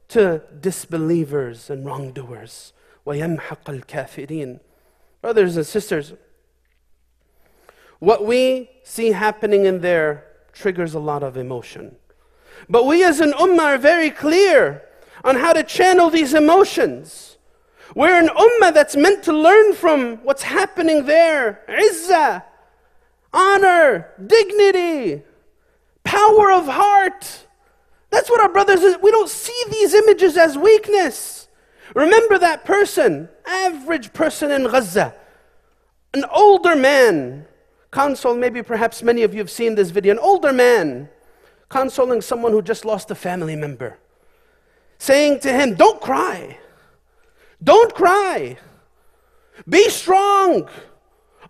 to 0.10 0.41
disbelievers 0.60 1.70
and 1.70 1.86
wrongdoers. 1.86 2.74
وَيَمْحَقَ 3.05 3.82
الْكَافِرِينَ 3.82 4.60
Brothers 5.22 5.58
and 5.58 5.65
sisters, 5.65 6.13
what 8.00 8.25
we 8.25 8.70
see 8.84 9.12
happening 9.12 9.65
in 9.65 9.82
there 9.82 10.25
triggers 10.53 10.94
a 10.94 11.00
lot 11.00 11.24
of 11.24 11.38
emotion. 11.38 11.96
But 12.70 12.86
we 12.86 13.03
as 13.03 13.20
an 13.20 13.32
ummah 13.34 13.75
are 13.75 13.77
very 13.77 14.10
clear 14.10 14.84
on 15.24 15.36
how 15.38 15.53
to 15.53 15.63
channel 15.63 16.10
these 16.10 16.34
emotions. 16.34 17.28
We're 17.94 18.18
an 18.18 18.28
ummah 18.28 18.73
that's 18.73 18.97
meant 18.97 19.25
to 19.25 19.32
learn 19.32 19.75
from 19.75 20.18
what's 20.18 20.42
happening 20.42 21.06
there. 21.06 21.62
Izzah, 21.68 22.44
honor, 23.32 24.11
dignity, 24.25 25.23
power 26.04 26.52
of 26.52 26.66
heart. 26.66 27.47
That's 28.11 28.30
what 28.30 28.40
our 28.40 28.49
brothers, 28.49 28.80
we 29.02 29.11
don't 29.11 29.28
see 29.28 29.62
these 29.70 29.94
images 29.94 30.37
as 30.37 30.56
weakness. 30.56 31.49
Remember 31.94 32.38
that 32.38 32.64
person, 32.64 33.28
average 33.47 34.12
person 34.12 34.50
in 34.50 34.64
Gaza, 34.64 35.14
an 36.14 36.25
older 36.32 36.76
man, 36.76 37.47
console, 37.90 38.37
maybe 38.37 38.62
perhaps 38.62 39.02
many 39.02 39.23
of 39.23 39.35
you 39.35 39.40
have 39.40 39.50
seen 39.50 39.75
this 39.75 39.90
video, 39.90 40.12
an 40.12 40.18
older 40.18 40.52
man 40.52 41.09
consoling 41.68 42.20
someone 42.20 42.52
who 42.52 42.62
just 42.62 42.85
lost 42.85 43.11
a 43.11 43.14
family 43.14 43.56
member, 43.56 43.99
saying 44.99 45.40
to 45.40 45.52
him, 45.52 45.75
Don't 45.75 46.00
cry. 46.00 46.59
Don't 47.62 47.95
cry. 47.95 48.57
Be 49.69 49.88
strong. 49.90 50.69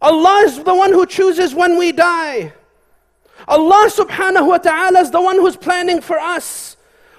Allah 0.02 0.42
is 0.44 0.62
the 0.62 0.74
one 0.74 0.92
who 0.92 1.06
chooses 1.06 1.54
when 1.54 1.78
we 1.78 1.92
die. 1.92 2.52
Allah 3.46 3.90
subhanahu 3.90 4.48
wa 4.48 4.58
ta'ala 4.58 5.00
is 5.00 5.10
the 5.10 5.20
one 5.20 5.36
who's 5.36 5.56
planning 5.56 6.00
for 6.00 6.18
us 6.18 6.76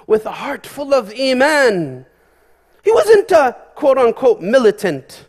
with 0.08 0.26
a 0.26 0.32
heart 0.32 0.66
full 0.66 0.94
of 0.94 1.14
iman. 1.18 2.06
He 2.84 2.92
wasn't 2.92 3.32
a 3.32 3.56
quote 3.76 3.98
unquote 3.98 4.42
militant 4.42 5.26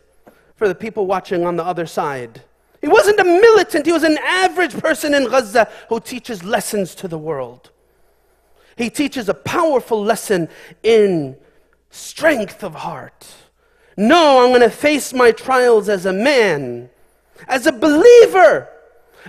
for 0.55 0.67
the 0.67 0.75
people 0.75 1.05
watching 1.05 1.45
on 1.45 1.55
the 1.55 1.63
other 1.63 1.85
side. 1.85 2.43
He 2.81 2.87
wasn't 2.87 3.19
a 3.19 3.23
militant, 3.23 3.85
he 3.85 3.93
was 3.93 4.03
an 4.03 4.17
average 4.17 4.73
person 4.77 5.13
in 5.13 5.29
Gaza 5.29 5.69
who 5.87 5.99
teaches 5.99 6.43
lessons 6.43 6.95
to 6.95 7.07
the 7.07 7.17
world. 7.17 7.71
He 8.75 8.89
teaches 8.89 9.29
a 9.29 9.33
powerful 9.33 10.03
lesson 10.03 10.49
in 10.81 11.37
strength 11.91 12.63
of 12.63 12.75
heart. 12.75 13.27
No, 13.95 14.43
I'm 14.43 14.49
going 14.49 14.61
to 14.61 14.69
face 14.69 15.13
my 15.13 15.31
trials 15.31 15.89
as 15.89 16.05
a 16.05 16.13
man, 16.13 16.89
as 17.47 17.67
a 17.67 17.71
believer, 17.71 18.67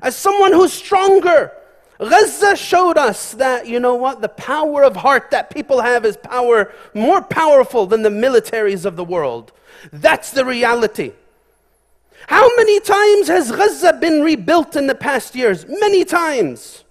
as 0.02 0.16
someone 0.16 0.52
who's 0.52 0.73
stronger. 0.73 1.52
Gaza 1.99 2.56
showed 2.56 2.99
us 2.99 3.33
that, 3.33 3.66
you 3.66 3.78
know 3.78 3.94
what, 3.94 4.21
the 4.21 4.28
power 4.28 4.83
of 4.83 4.97
heart 4.97 5.30
that 5.30 5.50
people 5.50 5.80
have 5.80 6.04
is 6.04 6.16
power 6.16 6.73
more 6.92 7.23
powerful 7.23 7.87
than 7.87 8.02
the 8.02 8.09
militaries 8.09 8.85
of 8.85 8.97
the 8.97 9.04
world. 9.04 9.52
That's 9.92 10.30
the 10.30 10.44
reality. 10.44 11.12
How 12.26 12.49
many 12.56 12.80
times 12.80 13.28
has 13.28 13.52
Gaza 13.52 13.92
been 13.92 14.23
rebuilt 14.23 14.76
in 14.76 14.87
the 14.87 14.94
past 14.94 15.35
years? 15.35 15.66
Many 15.68 16.04
times. 16.04 16.85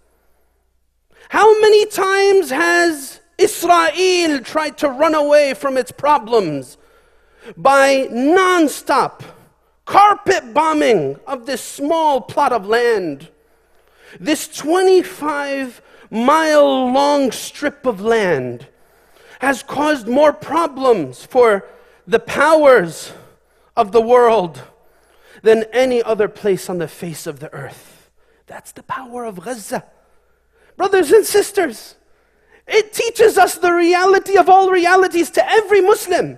How 1.30 1.60
many 1.60 1.88
times 1.88 2.52
has 2.52 3.20
Israel 3.38 4.40
tried 4.42 4.78
to 4.78 4.90
run 4.90 5.16
away 5.16 5.56
from 5.56 5.78
its 5.78 5.92
problems 5.92 6.78
by 7.58 8.08
non 8.12 8.70
stop 8.70 9.24
carpet 9.86 10.54
bombing 10.54 11.20
of 11.28 11.46
this 11.46 11.62
small 11.62 12.22
plot 12.22 12.52
of 12.54 12.66
land? 12.66 13.30
This 14.20 14.48
25 14.48 15.82
mile 16.10 16.92
long 16.92 17.32
strip 17.32 17.86
of 17.86 18.00
land 18.00 18.68
has 19.40 19.64
caused 19.64 20.08
more 20.08 20.32
problems 20.32 21.26
for 21.26 21.66
the 22.08 22.20
powers 22.20 23.12
of 23.76 23.92
the 23.92 24.02
world 24.02 24.62
than 25.42 25.66
any 25.74 26.02
other 26.02 26.28
place 26.28 26.70
on 26.70 26.78
the 26.78 26.88
face 26.88 27.28
of 27.28 27.40
the 27.40 27.52
earth. 27.54 28.10
That's 28.48 28.72
the 28.72 28.84
power 28.84 29.26
of 29.26 29.42
Gaza. 29.42 29.84
Brothers 30.78 31.12
and 31.12 31.26
sisters, 31.26 31.96
it 32.68 32.94
teaches 32.94 33.38
us 33.38 33.56
the 33.56 33.74
reality 33.74 34.38
of 34.38 34.50
all 34.50 34.70
realities 34.70 35.30
to 35.32 35.50
every 35.50 35.82
Muslim. 35.82 36.38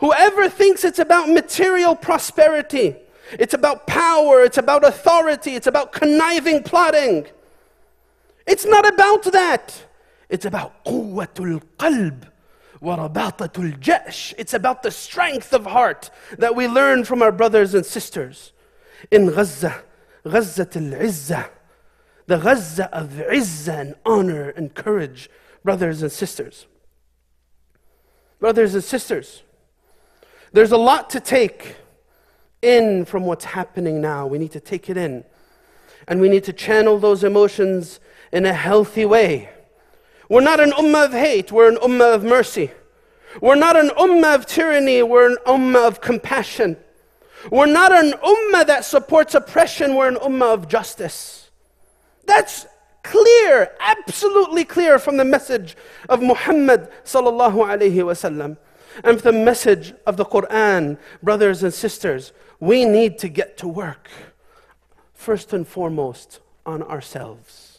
Whoever 0.00 0.48
thinks 0.48 0.82
it's 0.82 0.98
about 0.98 1.28
material 1.28 1.94
prosperity, 1.94 2.96
it's 3.32 3.54
about 3.54 3.86
power, 3.86 4.42
it's 4.42 4.58
about 4.58 4.82
authority, 4.82 5.54
it's 5.54 5.66
about 5.66 5.92
conniving 5.92 6.62
plotting. 6.62 7.26
It's 8.46 8.64
not 8.64 8.88
about 8.88 9.24
that. 9.24 9.84
It's 10.30 10.46
about 10.46 10.84
quwwatul 10.84 11.62
qalb 11.76 12.24
wa 12.80 12.96
rabatatul 12.96 13.78
jash. 13.78 14.32
It's 14.38 14.54
about 14.54 14.82
the 14.82 14.90
strength 14.90 15.52
of 15.52 15.66
heart 15.66 16.10
that 16.38 16.56
we 16.56 16.66
learn 16.66 17.04
from 17.04 17.20
our 17.20 17.32
brothers 17.32 17.74
and 17.74 17.84
sisters 17.84 18.52
in 19.10 19.26
Gaza, 19.26 19.82
Gaza 20.24 20.66
al 20.74 21.50
the 22.26 22.38
Gaza 22.38 22.88
of 22.94 23.10
Izzah 23.10 23.80
and 23.80 23.94
honor 24.06 24.48
and 24.50 24.74
courage, 24.74 25.28
brothers 25.62 26.00
and 26.00 26.10
sisters. 26.10 26.66
Brothers 28.38 28.74
and 28.74 28.84
sisters, 28.84 29.42
there's 30.52 30.72
a 30.72 30.76
lot 30.76 31.10
to 31.10 31.20
take 31.20 31.76
in 32.62 33.04
from 33.04 33.24
what's 33.24 33.44
happening 33.44 34.00
now. 34.00 34.26
We 34.26 34.38
need 34.38 34.52
to 34.52 34.60
take 34.60 34.90
it 34.90 34.96
in. 34.96 35.24
And 36.08 36.20
we 36.20 36.28
need 36.28 36.44
to 36.44 36.52
channel 36.52 36.98
those 36.98 37.24
emotions 37.24 38.00
in 38.32 38.46
a 38.46 38.52
healthy 38.52 39.04
way. 39.04 39.50
We're 40.28 40.40
not 40.40 40.60
an 40.60 40.70
ummah 40.72 41.06
of 41.06 41.12
hate, 41.12 41.50
we're 41.50 41.68
an 41.68 41.76
ummah 41.76 42.14
of 42.14 42.24
mercy. 42.24 42.70
We're 43.40 43.56
not 43.56 43.76
an 43.76 43.90
ummah 43.90 44.36
of 44.36 44.46
tyranny, 44.46 45.02
we're 45.02 45.30
an 45.30 45.38
ummah 45.46 45.86
of 45.86 46.00
compassion. 46.00 46.76
We're 47.50 47.66
not 47.66 47.92
an 47.92 48.12
ummah 48.12 48.66
that 48.66 48.84
supports 48.84 49.34
oppression, 49.34 49.94
we're 49.94 50.08
an 50.08 50.16
ummah 50.16 50.54
of 50.54 50.68
justice. 50.68 51.50
That's 52.26 52.66
clear, 53.02 53.72
absolutely 53.80 54.64
clear 54.64 54.98
from 54.98 55.16
the 55.16 55.24
message 55.24 55.76
of 56.08 56.22
Muhammad 56.22 56.88
sallallahu 57.04 57.54
alayhi 57.54 57.94
wasallam. 57.94 58.56
And 59.04 59.18
the 59.20 59.32
message 59.32 59.94
of 60.06 60.16
the 60.16 60.24
Quran, 60.24 60.98
brothers 61.22 61.62
and 61.62 61.72
sisters, 61.72 62.32
we 62.58 62.84
need 62.84 63.18
to 63.18 63.28
get 63.28 63.56
to 63.58 63.68
work, 63.68 64.08
first 65.14 65.52
and 65.52 65.66
foremost, 65.66 66.40
on 66.66 66.82
ourselves. 66.82 67.78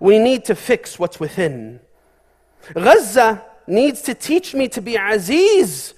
We 0.00 0.18
need 0.18 0.44
to 0.46 0.54
fix 0.54 0.98
what's 0.98 1.20
within. 1.20 1.80
Gaza 2.74 3.44
needs 3.66 4.02
to 4.02 4.14
teach 4.14 4.54
me 4.54 4.68
to 4.68 4.80
be 4.80 4.96
aziz 4.96 5.94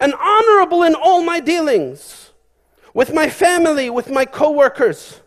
and 0.00 0.14
honorable 0.14 0.82
in 0.82 0.94
all 0.94 1.22
my 1.22 1.40
dealings 1.40 2.32
with 2.96 3.12
my 3.12 3.28
family, 3.28 3.90
with 3.90 4.10
my 4.10 4.24
co-workers, 4.24 5.20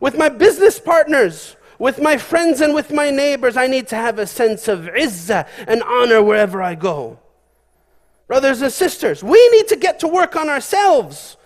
with 0.00 0.18
my 0.18 0.28
business 0.28 0.80
partners, 0.80 1.56
with 1.82 2.00
my 2.00 2.16
friends 2.16 2.60
and 2.60 2.76
with 2.76 2.92
my 2.92 3.10
neighbors. 3.10 3.56
I 3.56 3.66
need 3.66 3.88
to 3.88 3.96
have 3.96 4.20
a 4.20 4.26
sense 4.26 4.68
of 4.68 4.82
izzah 4.82 5.48
and 5.66 5.82
honor 5.82 6.22
wherever 6.22 6.62
I 6.62 6.76
go. 6.76 7.18
Brothers 8.28 8.62
and 8.62 8.72
sisters, 8.72 9.24
we 9.24 9.48
need 9.48 9.66
to 9.66 9.74
get 9.74 9.98
to 9.98 10.06
work 10.06 10.36
on 10.36 10.48
ourselves 10.48 11.36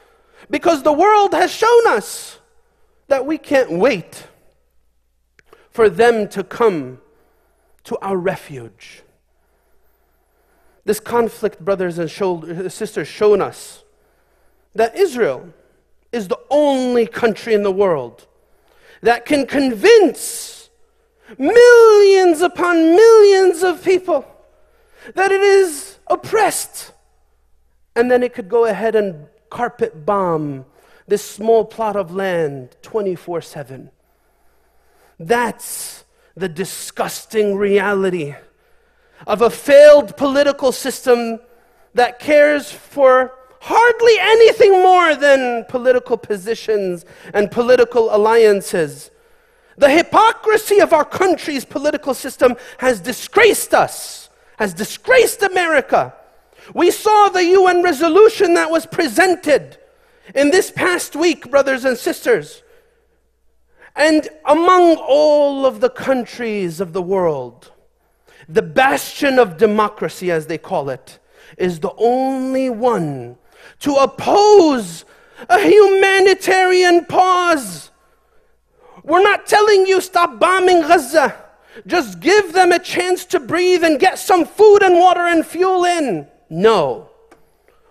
because 0.51 0.83
the 0.83 0.93
world 0.93 1.33
has 1.33 1.51
shown 1.51 1.87
us 1.87 2.39
that 3.09 3.25
we 3.25 3.39
can't 3.39 3.73
wait 3.73 4.27
for 5.71 5.89
them 5.89 6.29
to 6.29 6.45
come 6.45 7.01
to 7.85 7.97
our 8.01 8.19
refuge. 8.19 9.05
This 10.85 11.01
conflict, 11.01 11.65
brothers 11.65 11.97
and 11.99 12.11
uh, 12.11 12.69
sisters, 12.69 13.09
shown 13.09 13.41
us 13.41 13.85
that 14.75 14.95
Israel 14.99 15.49
is 16.13 16.29
the 16.29 16.41
only 16.51 17.07
country 17.07 17.55
in 17.55 17.63
the 17.63 17.73
world 17.73 18.27
that 19.03 19.25
can 19.25 19.47
convince 19.47 20.71
millions 21.39 22.41
upon 22.41 22.77
millions 22.77 23.63
of 23.63 23.83
people 23.83 24.25
that 25.15 25.33
it 25.33 25.41
is 25.41 25.99
oppressed. 26.07 26.93
And 27.95 28.11
then 28.11 28.23
it 28.23 28.35
could 28.35 28.49
go 28.49 28.67
ahead 28.67 28.95
and 28.95 29.27
carpet 29.51 30.05
bomb 30.05 30.67
this 31.09 31.29
small 31.29 31.65
plot 31.65 31.97
of 31.97 32.15
land 32.15 32.77
24 32.83 33.41
7. 33.41 33.91
That's 35.19 36.05
the 36.35 36.49
disgusting 36.49 37.57
reality 37.57 38.35
of 39.27 39.41
a 39.41 39.51
failed 39.51 40.17
political 40.17 40.73
system 40.73 41.41
that 41.95 42.19
cares 42.19 42.71
for 42.71 43.33
hardly 43.61 44.17
anything 44.19 44.73
more 44.83 45.15
than 45.15 45.65
political 45.69 46.17
positions 46.17 47.05
and 47.35 47.51
political 47.51 48.15
alliances. 48.15 49.11
The 49.77 49.91
hypocrisy 49.91 50.81
of 50.81 50.93
our 50.93 51.05
country's 51.05 51.65
political 51.65 52.15
system 52.15 52.57
has 52.79 53.01
disgraced 53.01 53.75
us, 53.75 54.31
has 54.59 54.73
disgraced 54.73 55.43
America. 55.43 56.15
We 56.75 56.91
saw 56.91 57.29
the 57.29 57.45
UN 57.45 57.83
resolution 57.83 58.55
that 58.55 58.71
was 58.71 58.87
presented 58.87 59.79
in 60.35 60.51
this 60.51 60.71
past 60.71 61.15
week, 61.15 61.51
brothers 61.51 61.85
and 61.85 61.97
sisters. 61.97 62.63
And 63.95 64.29
among 64.45 64.97
all 64.97 65.65
of 65.65 65.81
the 65.81 65.91
countries 65.91 66.81
of 66.81 66.93
the 66.93 67.03
world, 67.03 67.73
the 68.49 68.63
bastion 68.63 69.39
of 69.39 69.57
democracy, 69.57 70.31
as 70.31 70.47
they 70.47 70.59
call 70.59 70.91
it, 70.91 71.19
is 71.57 71.81
the 71.81 71.95
only 71.97 72.71
one 72.71 73.39
to 73.81 73.95
oppose 73.95 75.05
a 75.49 75.61
humanitarian 75.61 77.05
pause. 77.05 77.91
We're 79.05 79.23
not 79.23 79.47
telling 79.47 79.87
you 79.87 80.01
stop 80.01 80.39
bombing 80.39 80.81
Gaza. 80.83 81.37
Just 81.87 82.21
give 82.21 82.53
them 82.53 82.73
a 82.73 82.79
chance 82.79 83.25
to 83.27 83.41
breathe 83.41 83.85
and 83.85 84.01
get 84.01 84.19
some 84.19 84.45
food 84.45 84.83
and 84.83 84.99
water 84.99 85.21
and 85.21 85.45
fuel 85.45 85.85
in. 85.85 86.27
No. 86.49 87.11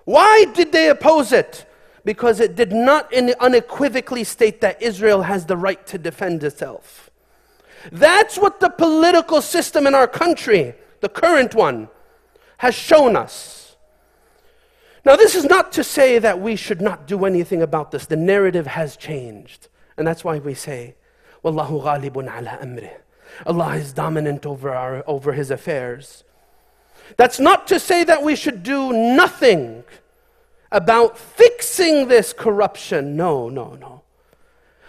Why 0.05 0.45
did 0.53 0.71
they 0.71 0.89
oppose 0.89 1.31
it? 1.31 1.65
Because 2.03 2.39
it 2.39 2.55
did 2.55 2.71
not 2.71 3.11
unequivocally 3.13 4.23
state 4.23 4.61
that 4.61 4.81
Israel 4.81 5.23
has 5.23 5.45
the 5.45 5.57
right 5.57 5.85
to 5.87 5.97
defend 5.97 6.43
itself. 6.43 7.09
That's 7.91 8.37
what 8.37 8.59
the 8.59 8.69
political 8.69 9.41
system 9.41 9.87
in 9.87 9.95
our 9.95 10.07
country, 10.07 10.75
the 11.01 11.09
current 11.09 11.55
one, 11.55 11.89
has 12.57 12.75
shown 12.75 13.15
us. 13.15 13.64
Now, 15.05 15.15
this 15.15 15.35
is 15.35 15.45
not 15.45 15.71
to 15.73 15.83
say 15.83 16.17
that 16.17 16.41
we 16.41 16.55
should 16.55 16.81
not 16.81 17.05
do 17.05 17.25
anything 17.25 17.61
about 17.61 17.91
this. 17.91 18.07
The 18.07 18.15
narrative 18.15 18.65
has 18.65 18.97
changed. 18.97 19.67
And 19.97 20.07
that's 20.07 20.23
why 20.23 20.39
we 20.39 20.55
say, 20.55 20.95
Wallahu 21.43 21.83
ghalibun 21.83 22.23
ala 22.23 22.57
amrih. 22.61 22.97
Allah 23.45 23.75
is 23.75 23.93
dominant 23.93 24.45
over, 24.47 24.73
our, 24.73 25.03
over 25.05 25.33
his 25.33 25.51
affairs. 25.51 26.23
That's 27.17 27.39
not 27.39 27.67
to 27.67 27.79
say 27.79 28.03
that 28.03 28.23
we 28.23 28.35
should 28.35 28.63
do 28.63 28.91
nothing 28.91 29.83
about 30.71 31.19
fixing 31.19 32.07
this 32.07 32.33
corruption. 32.33 33.15
No, 33.15 33.47
no, 33.47 33.75
no. 33.75 34.01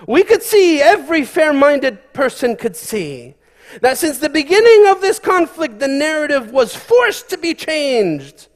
We 0.07 0.22
could 0.22 0.42
see, 0.42 0.81
every 0.81 1.24
fair 1.24 1.52
minded 1.52 2.14
person 2.14 2.57
could 2.57 2.76
see, 2.76 3.35
that 3.83 3.98
since 3.98 4.18
the 4.18 4.31
beginning 4.31 4.87
of 4.88 5.02
this 5.02 5.18
conflict, 5.18 5.79
the 5.79 5.88
narrative 5.88 6.52
was 6.52 6.74
forced 6.74 7.29
to 7.31 7.38
be 7.38 7.52
changed. 7.52 8.48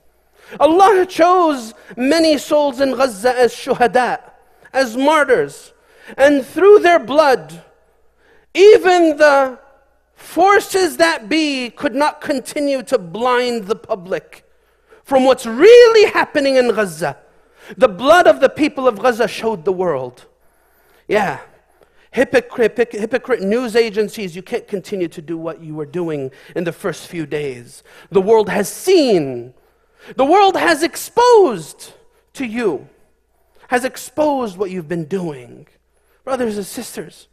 Allah 0.59 1.07
chose 1.07 1.75
many 1.97 2.39
souls 2.39 2.81
in 2.81 2.97
Gaza 2.97 3.39
as 3.39 3.55
shuhada, 3.55 4.21
as 4.73 4.97
martyrs, 4.97 5.73
and 6.17 6.45
through 6.45 6.81
their 6.81 6.99
blood, 6.99 7.63
even 8.55 9.17
the 9.17 9.59
forces 10.15 10.97
that 10.99 11.29
be 11.29 11.71
could 11.71 11.95
not 11.95 12.21
continue 12.21 12.83
to 12.83 12.99
blind 12.99 13.65
the 13.67 13.77
public 13.77 14.45
from 15.05 15.25
what's 15.25 15.47
really 15.47 16.11
happening 16.11 16.57
in 16.57 16.69
Gaza. 16.69 17.17
The 17.77 17.89
blood 17.89 18.27
of 18.27 18.41
the 18.41 18.49
people 18.49 18.87
of 18.87 18.99
Gaza 18.99 19.29
showed 19.29 19.65
the 19.65 19.73
world. 19.73 20.27
Yeah. 21.09 21.41
Hypocrite, 22.13 22.93
hypocrite 22.93 23.41
news 23.41 23.77
agencies, 23.77 24.35
you 24.35 24.43
can't 24.43 24.67
continue 24.67 25.07
to 25.09 25.23
do 25.23 25.39
what 25.39 25.61
you 25.61 25.75
were 25.75 25.87
doing 25.87 26.33
in 26.57 26.65
the 26.65 26.73
first 26.73 27.07
few 27.07 27.25
days. 27.25 27.85
The 28.11 28.21
world 28.21 28.49
has 28.49 28.69
seen, 28.69 29.55
the 30.17 30.25
world 30.25 30.57
has 30.57 30.83
exposed 30.83 31.93
to 32.35 32.47
you, 32.47 32.89
has 33.69 33.85
exposed 33.85 34.57
what 34.57 34.71
you've 34.71 34.89
been 34.89 35.05
doing. 35.05 35.67
Brothers 36.25 36.57
and 36.57 36.67
sisters, 36.67 37.29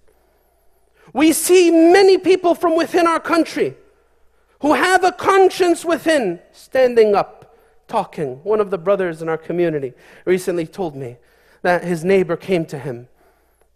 we 1.13 1.33
see 1.33 1.71
many 1.71 2.17
people 2.17 2.55
from 2.55 2.75
within 2.75 3.07
our 3.07 3.19
country 3.19 3.75
who 4.59 4.73
have 4.73 5.03
a 5.03 5.11
conscience 5.11 5.85
within 5.85 6.39
standing 6.51 7.15
up, 7.15 7.55
talking. 7.87 8.43
One 8.43 8.59
of 8.59 8.69
the 8.69 8.77
brothers 8.77 9.21
in 9.21 9.29
our 9.29 9.37
community 9.37 9.93
recently 10.25 10.65
told 10.65 10.95
me 10.95 11.17
that 11.61 11.83
his 11.83 12.03
neighbor 12.03 12.35
came 12.35 12.65
to 12.65 12.79
him 12.79 13.07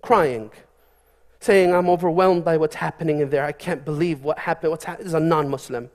crying, 0.02 0.52
saying, 1.40 1.74
I'm 1.74 1.90
overwhelmed 1.90 2.44
by 2.44 2.58
what's 2.58 2.76
happening 2.76 3.20
in 3.20 3.30
there. 3.30 3.46
I 3.46 3.52
can't 3.52 3.86
believe 3.86 4.24
what 4.24 4.40
happened. 4.40 4.72
What's 4.72 4.86
ha-? 4.86 4.98
is 5.00 5.14
a 5.14 5.20
non 5.20 5.50
Muslim. 5.50 5.90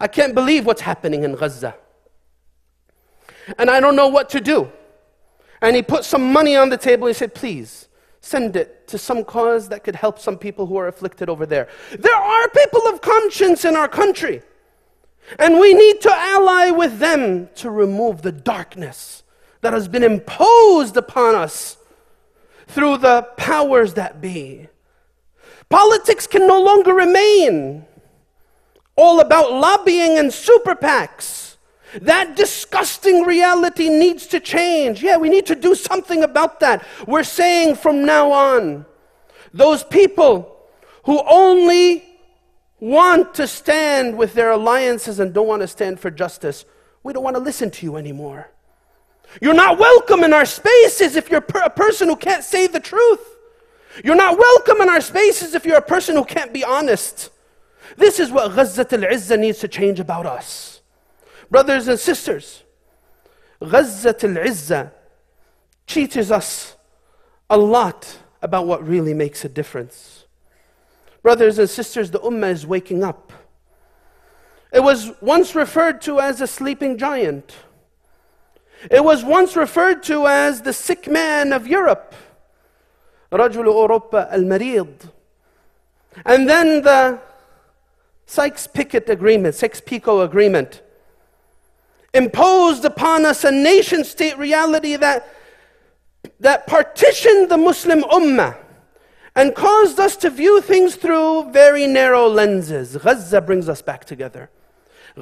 I 0.00 0.08
can't 0.08 0.34
believe 0.34 0.66
what's 0.66 0.80
happening 0.80 1.22
in 1.22 1.34
Gaza. 1.34 1.74
And 3.58 3.70
I 3.70 3.80
don't 3.80 3.96
know 3.96 4.08
what 4.08 4.28
to 4.30 4.40
do. 4.40 4.70
And 5.60 5.76
he 5.76 5.82
put 5.82 6.04
some 6.04 6.32
money 6.32 6.56
on 6.56 6.68
the 6.68 6.76
table. 6.76 7.06
He 7.06 7.14
said, 7.14 7.34
Please, 7.34 7.88
Send 8.24 8.54
it 8.54 8.86
to 8.86 8.98
some 8.98 9.24
cause 9.24 9.68
that 9.68 9.82
could 9.82 9.96
help 9.96 10.16
some 10.16 10.38
people 10.38 10.66
who 10.66 10.76
are 10.76 10.86
afflicted 10.86 11.28
over 11.28 11.44
there. 11.44 11.68
There 11.90 12.14
are 12.14 12.48
people 12.50 12.86
of 12.86 13.00
conscience 13.00 13.64
in 13.64 13.74
our 13.74 13.88
country. 13.88 14.42
And 15.40 15.58
we 15.58 15.74
need 15.74 16.00
to 16.02 16.10
ally 16.10 16.70
with 16.70 17.00
them 17.00 17.48
to 17.56 17.68
remove 17.68 18.22
the 18.22 18.30
darkness 18.30 19.24
that 19.60 19.72
has 19.72 19.88
been 19.88 20.04
imposed 20.04 20.96
upon 20.96 21.34
us 21.34 21.76
through 22.68 22.98
the 22.98 23.22
powers 23.36 23.94
that 23.94 24.20
be. 24.20 24.68
Politics 25.68 26.28
can 26.28 26.46
no 26.46 26.62
longer 26.62 26.94
remain 26.94 27.84
all 28.94 29.18
about 29.18 29.52
lobbying 29.52 30.16
and 30.16 30.32
super 30.32 30.76
PACs. 30.76 31.41
That 32.00 32.36
disgusting 32.36 33.24
reality 33.24 33.88
needs 33.88 34.26
to 34.28 34.40
change. 34.40 35.02
Yeah, 35.02 35.18
we 35.18 35.28
need 35.28 35.46
to 35.46 35.54
do 35.54 35.74
something 35.74 36.22
about 36.22 36.60
that. 36.60 36.86
We're 37.06 37.24
saying 37.24 37.76
from 37.76 38.06
now 38.06 38.32
on, 38.32 38.86
those 39.52 39.84
people 39.84 40.56
who 41.04 41.22
only 41.28 42.04
want 42.80 43.34
to 43.34 43.46
stand 43.46 44.16
with 44.16 44.34
their 44.34 44.50
alliances 44.50 45.20
and 45.20 45.32
don't 45.32 45.46
want 45.46 45.62
to 45.62 45.68
stand 45.68 46.00
for 46.00 46.10
justice, 46.10 46.64
we 47.02 47.12
don't 47.12 47.22
want 47.22 47.36
to 47.36 47.42
listen 47.42 47.70
to 47.70 47.86
you 47.86 47.96
anymore. 47.96 48.48
You're 49.40 49.54
not 49.54 49.78
welcome 49.78 50.24
in 50.24 50.32
our 50.32 50.44
spaces 50.44 51.16
if 51.16 51.30
you're 51.30 51.44
a 51.64 51.70
person 51.70 52.08
who 52.08 52.16
can't 52.16 52.44
say 52.44 52.66
the 52.66 52.80
truth. 52.80 53.20
You're 54.04 54.16
not 54.16 54.38
welcome 54.38 54.80
in 54.80 54.88
our 54.88 55.00
spaces 55.00 55.54
if 55.54 55.64
you're 55.64 55.78
a 55.78 55.82
person 55.82 56.16
who 56.16 56.24
can't 56.24 56.52
be 56.52 56.64
honest. 56.64 57.30
This 57.96 58.18
is 58.20 58.30
what 58.30 58.52
Ghazat 58.52 58.92
al-Izzah 58.92 59.38
needs 59.38 59.58
to 59.60 59.68
change 59.68 60.00
about 60.00 60.26
us. 60.26 60.81
Brothers 61.51 61.87
and 61.87 61.99
sisters, 61.99 62.63
Ghazat 63.61 64.23
al-Izzah 64.23 64.91
teaches 65.85 66.31
us 66.31 66.75
a 67.49 67.57
lot 67.57 68.19
about 68.41 68.67
what 68.67 68.85
really 68.85 69.13
makes 69.13 69.43
a 69.45 69.49
difference. 69.49 70.25
Brothers 71.23 71.57
and 71.59 71.69
sisters, 71.69 72.11
the 72.11 72.19
Ummah 72.19 72.51
is 72.51 72.65
waking 72.65 73.03
up. 73.03 73.31
It 74.71 74.81
was 74.81 75.11
once 75.21 75.55
referred 75.55 76.01
to 76.01 76.19
as 76.19 76.41
a 76.41 76.47
sleeping 76.47 76.97
giant. 76.97 77.55
It 78.91 79.03
was 79.03 79.23
once 79.23 79.55
referred 79.55 80.03
to 80.03 80.27
as 80.27 80.61
the 80.61 80.73
sick 80.73 81.07
man 81.07 81.53
of 81.53 81.67
Europe. 81.67 82.13
رجل 83.31 83.65
أوروبا 83.65 84.33
المريض. 84.33 85.09
And 86.25 86.49
then 86.49 86.81
the 86.81 87.19
Sykes-Picot 88.25 89.09
Agreement, 89.09 89.55
Sykes-Picot 89.55 90.23
Agreement, 90.23 90.81
imposed 92.14 92.84
upon 92.84 93.24
us 93.24 93.44
a 93.44 93.50
nation 93.50 94.04
state 94.04 94.36
reality 94.38 94.96
that, 94.96 95.28
that 96.40 96.66
partitioned 96.66 97.48
the 97.48 97.56
Muslim 97.56 98.02
ummah 98.02 98.56
and 99.34 99.54
caused 99.54 99.98
us 99.98 100.16
to 100.16 100.30
view 100.30 100.60
things 100.60 100.96
through 100.96 101.50
very 101.52 101.86
narrow 101.86 102.28
lenses. 102.28 102.96
Gaza 102.96 103.40
brings 103.40 103.68
us 103.68 103.80
back 103.80 104.04
together. 104.04 104.50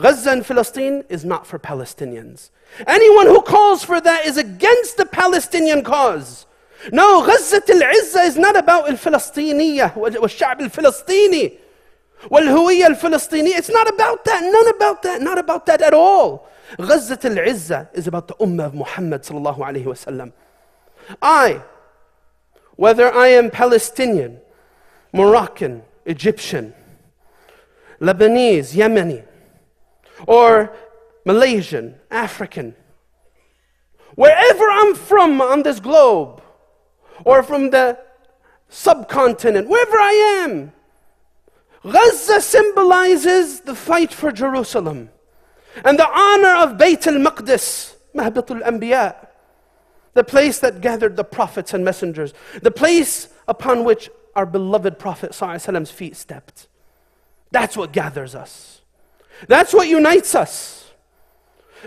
Gaza 0.01 0.31
and 0.31 0.45
Palestine 0.45 1.05
is 1.09 1.25
not 1.25 1.47
for 1.47 1.59
Palestinians. 1.59 2.51
Anyone 2.87 3.27
who 3.27 3.43
calls 3.43 3.85
for 3.85 4.01
that 4.01 4.27
is 4.27 4.37
against 4.37 4.97
the 4.97 5.07
Palestinian 5.07 5.83
cause. 5.83 6.47
No, 6.93 7.25
Gaza 7.27 7.57
al-Izzah 7.57 8.27
is 8.27 8.37
not 8.37 8.57
about 8.57 8.89
al-Palestiniya, 8.89 9.95
wal-Sha'b 9.97 10.61
al-Falastini, 10.61 11.59
wal-Huwiyya 12.31 12.85
al-Falastini. 12.87 13.49
It's 13.49 13.69
not 13.69 13.89
about 13.89 14.25
that, 14.25 14.43
none 14.43 14.69
about 14.69 15.03
that, 15.03 15.21
not 15.21 15.39
about 15.39 15.67
that 15.67 15.83
at 15.83 15.93
all. 15.93 16.49
Ghazat 16.79 17.25
al-Izzah 17.25 17.89
is 17.95 18.07
about 18.07 18.29
the 18.29 18.35
Ummah 18.35 18.67
of 18.67 18.75
Muhammad 18.75 19.23
sallallahu 19.23 19.59
wasallam. 19.85 20.33
I, 21.21 21.63
whether 22.77 23.13
I 23.13 23.29
am 23.29 23.51
Palestinian, 23.51 24.39
Moroccan, 25.13 25.83
Egyptian, 26.07 26.75
Lebanese, 28.01 28.75
Yemeni, 28.75 29.25
or 30.27 30.73
Malaysian, 31.25 31.97
African, 32.11 32.75
wherever 34.15 34.65
I'm 34.71 34.95
from 34.95 35.41
on 35.41 35.63
this 35.63 35.81
globe, 35.81 36.43
or 37.25 37.43
from 37.43 37.71
the 37.71 37.99
subcontinent, 38.69 39.69
wherever 39.69 39.99
I 39.99 40.43
am, 40.45 40.73
Gaza 41.83 42.41
symbolizes 42.41 43.61
the 43.61 43.75
fight 43.75 44.13
for 44.13 44.31
Jerusalem. 44.31 45.11
And 45.85 45.99
the 45.99 46.09
honor 46.09 46.57
of 46.57 46.79
Bayt 46.79 47.07
al-Maqdis, 47.07 47.95
Mahbatul 48.15 48.63
Anbiya, 48.63 49.27
the 50.15 50.25
place 50.25 50.59
that 50.59 50.81
gathered 50.81 51.17
the 51.17 51.25
prophets 51.25 51.73
and 51.73 51.85
messengers, 51.85 52.35
the 52.63 52.71
place 52.71 53.29
upon 53.47 53.85
which 53.85 54.11
our 54.35 54.47
beloved 54.47 54.99
Prophet 54.99 55.33
ﷺ's 55.33 55.91
feet 55.91 56.17
stepped. 56.17 56.69
That's 57.51 57.77
what 57.77 57.93
gathers 57.93 58.35
us. 58.35 58.81
That's 59.49 59.73
what 59.73 59.89
unites 59.89 60.35
us. 60.35 60.93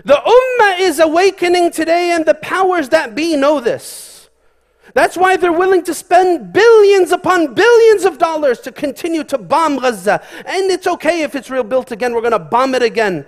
The 0.04 0.16
Ummah 0.16 0.80
is 0.80 1.00
awakening 1.00 1.72
today, 1.72 2.12
and 2.12 2.26
the 2.26 2.34
powers 2.34 2.90
that 2.90 3.14
be 3.14 3.36
know 3.36 3.60
this. 3.60 4.30
That's 4.94 5.16
why 5.16 5.38
they're 5.38 5.54
willing 5.54 5.84
to 5.84 5.94
spend 5.94 6.52
billions 6.52 7.12
upon 7.12 7.54
billions 7.54 8.04
of 8.04 8.18
dollars 8.18 8.60
to 8.62 8.72
continue 8.72 9.24
to 9.26 9.38
bomb 9.38 9.78
Gaza. 9.80 10.22
And 10.46 10.70
it's 10.70 10.88
okay 10.88 11.22
if 11.22 11.36
it's 11.36 11.50
rebuilt 11.50 11.92
again, 11.92 12.14
we're 12.14 12.22
going 12.22 12.32
to 12.32 12.40
bomb 12.40 12.76
it 12.76 12.84
again 12.84 13.26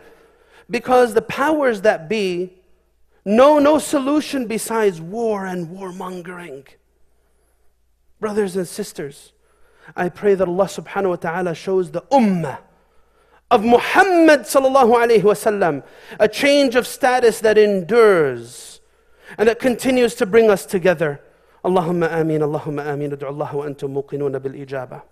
Because 0.68 1.14
the 1.14 1.22
powers 1.22 1.80
that 1.82 2.08
be 2.08 2.54
know 3.24 3.58
no 3.58 3.78
solution 3.78 4.46
besides 4.46 5.00
war 5.00 5.46
and 5.46 5.68
warmongering. 5.68 6.66
Brothers 8.18 8.56
and 8.56 8.66
sisters, 8.66 9.32
I 9.96 10.08
pray 10.08 10.34
that 10.34 10.46
Allah 10.46 10.66
subhanahu 10.66 11.08
wa 11.10 11.16
ta'ala 11.16 11.54
shows 11.54 11.90
the 11.90 12.02
ummah 12.02 12.58
of 13.50 13.64
Muhammad 13.64 14.42
sallallahu 14.42 14.94
alaihi 14.94 15.22
wasallam, 15.22 15.82
a 16.18 16.28
change 16.28 16.76
of 16.76 16.86
status 16.86 17.40
that 17.40 17.58
endures 17.58 18.80
and 19.36 19.48
that 19.48 19.58
continues 19.58 20.14
to 20.14 20.26
bring 20.26 20.50
us 20.50 20.64
together. 20.64 21.20
Allahumma 21.64 22.12
ameen, 22.12 22.40
Allahumma 22.40 22.86
ameen, 22.86 23.10
ادعوا 23.10 23.32
الله 23.32 23.54
وأنتم 23.54 23.90
موقنون 23.90 24.38
بالإجابة. 24.38 25.02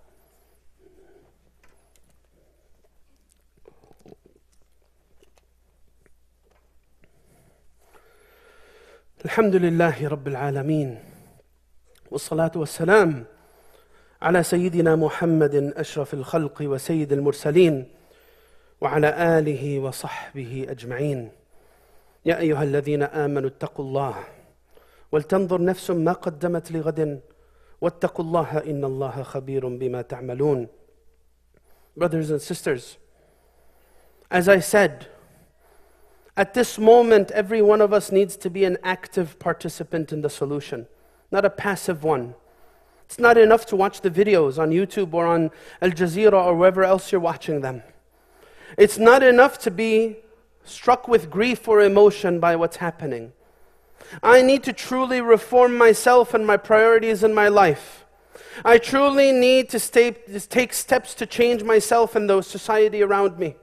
الحمد 9.24 9.56
لله 9.56 10.08
رب 10.08 10.28
العالمين 10.28 10.98
والصلاة 12.10 12.52
والسلام 12.56 13.24
على 14.22 14.42
سيدنا 14.42 14.96
محمد 14.96 15.54
أشرف 15.76 16.14
الخلق 16.14 16.62
وسيد 16.62 17.12
المرسلين 17.12 17.88
وعلى 18.80 19.38
آله 19.38 19.78
وصحبه 19.78 20.66
أجمعين. 20.68 21.30
يا 22.24 22.38
أيها 22.38 22.62
الذين 22.62 23.02
آمنوا 23.02 23.48
اتقوا 23.48 23.84
الله 23.84 24.14
ولتنظر 25.12 25.64
نفس 25.64 25.90
ما 25.90 26.12
قدمت 26.12 26.72
لغد 26.72 27.20
واتقوا 27.80 28.24
الله 28.24 28.58
إن 28.58 28.84
الله 28.84 29.22
خبير 29.22 29.68
بما 29.68 30.02
تعملون. 30.02 30.68
Brothers 31.96 32.30
and 32.30 32.42
sisters, 32.42 32.98
as 34.30 34.48
I 34.48 34.58
said, 34.58 35.06
at 36.36 36.54
this 36.54 36.78
moment, 36.78 37.30
every 37.30 37.62
one 37.62 37.80
of 37.80 37.92
us 37.92 38.10
needs 38.10 38.36
to 38.38 38.50
be 38.50 38.64
an 38.64 38.78
active 38.82 39.38
participant 39.38 40.12
in 40.12 40.22
the 40.22 40.30
solution, 40.30 40.86
not 41.30 41.44
a 41.44 41.50
passive 41.50 42.02
one. 42.02 42.34
It's 43.06 43.18
not 43.18 43.38
enough 43.38 43.66
to 43.66 43.76
watch 43.76 44.00
the 44.00 44.10
videos 44.10 44.58
on 44.58 44.70
YouTube 44.70 45.14
or 45.14 45.26
on 45.26 45.50
Al 45.80 45.90
Jazeera 45.90 46.32
or 46.32 46.56
wherever 46.56 46.82
else 46.82 47.12
you're 47.12 47.20
watching 47.20 47.60
them. 47.60 47.82
It's 48.76 48.98
not 48.98 49.22
enough 49.22 49.58
to 49.58 49.70
be 49.70 50.16
struck 50.64 51.06
with 51.06 51.30
grief 51.30 51.68
or 51.68 51.80
emotion 51.80 52.40
by 52.40 52.56
what's 52.56 52.78
happening. 52.78 53.32
I 54.22 54.42
need 54.42 54.64
to 54.64 54.72
truly 54.72 55.20
reform 55.20 55.76
myself 55.76 56.34
and 56.34 56.46
my 56.46 56.56
priorities 56.56 57.22
in 57.22 57.34
my 57.34 57.48
life. 57.48 58.04
I 58.64 58.78
truly 58.78 59.32
need 59.32 59.68
to, 59.70 59.78
stay, 59.78 60.12
take 60.12 60.72
steps 60.72 61.14
to 61.14 61.26
change 61.26 61.62
myself 61.62 62.16
and 62.16 62.28
the 62.28 62.42
society 62.42 63.02
around 63.02 63.38
me. 63.38 63.56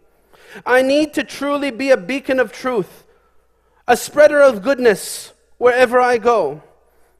I 0.66 0.82
need 0.82 1.14
to 1.14 1.24
truly 1.24 1.72
be 1.72 1.92
a 1.92 1.98
beacon 1.98 2.40
of 2.40 2.52
truth, 2.52 3.06
a 3.88 3.96
spreader 3.96 4.42
of 4.42 4.62
goodness 4.62 5.34
wherever 5.58 6.00
I 6.00 6.18
go. 6.18 6.64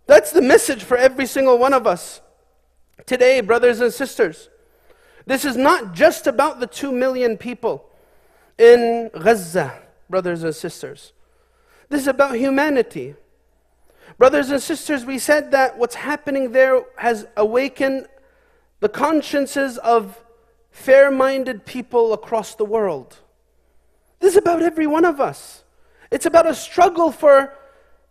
That's 0.08 0.32
the 0.32 0.42
message 0.42 0.84
for 0.84 0.98
every 0.98 1.26
single 1.26 1.58
one 1.58 1.74
of 1.74 1.88
us. 1.88 2.22
Today, 3.06 3.42
brothers 3.42 3.80
and 3.80 3.94
sisters, 3.94 4.50
this 5.26 5.46
is 5.46 5.56
not 5.56 5.94
just 5.94 6.28
about 6.28 6.60
the 6.60 6.68
two 6.68 6.92
million 6.92 7.38
people 7.38 7.90
in 8.58 9.10
Gaza, 9.14 9.82
brothers 10.10 10.44
and 10.44 10.56
sisters. 10.56 11.14
This 11.90 12.02
is 12.02 12.08
about 12.08 12.36
humanity. 12.36 13.16
Brothers 14.18 14.50
and 14.50 14.62
sisters, 14.62 15.06
we 15.06 15.20
said 15.20 15.52
that 15.52 15.78
what's 15.78 15.96
happening 15.96 16.52
there 16.52 16.84
has 16.98 17.28
awakened 17.38 18.08
the 18.80 18.90
consciences 18.90 19.78
of 19.78 20.24
fair 20.72 21.12
minded 21.12 21.66
people 21.66 22.14
across 22.14 22.56
the 22.56 22.66
world. 22.66 23.20
This 24.21 24.33
is 24.33 24.39
about 24.39 24.63
every 24.63 24.87
one 24.87 25.05
of 25.05 25.21
us. 25.21 25.65
It's 26.11 26.27
about 26.27 26.47
a 26.47 26.55
struggle 26.55 27.13
for 27.13 27.53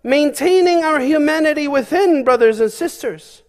maintaining 0.03 0.83
our 0.83 0.99
humanity 0.99 1.67
within, 1.67 2.23
brothers 2.23 2.59
and 2.59 2.71
sisters. 2.71 3.43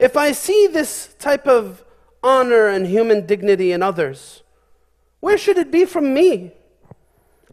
If 0.00 0.16
I 0.16 0.32
see 0.32 0.66
this 0.66 1.14
type 1.18 1.46
of 1.46 1.84
honor 2.22 2.68
and 2.68 2.86
human 2.86 3.26
dignity 3.26 3.72
in 3.72 3.82
others, 3.82 4.42
where 5.20 5.38
should 5.38 5.58
it 5.58 5.70
be 5.70 5.84
from 5.84 6.14
me? 6.14 6.52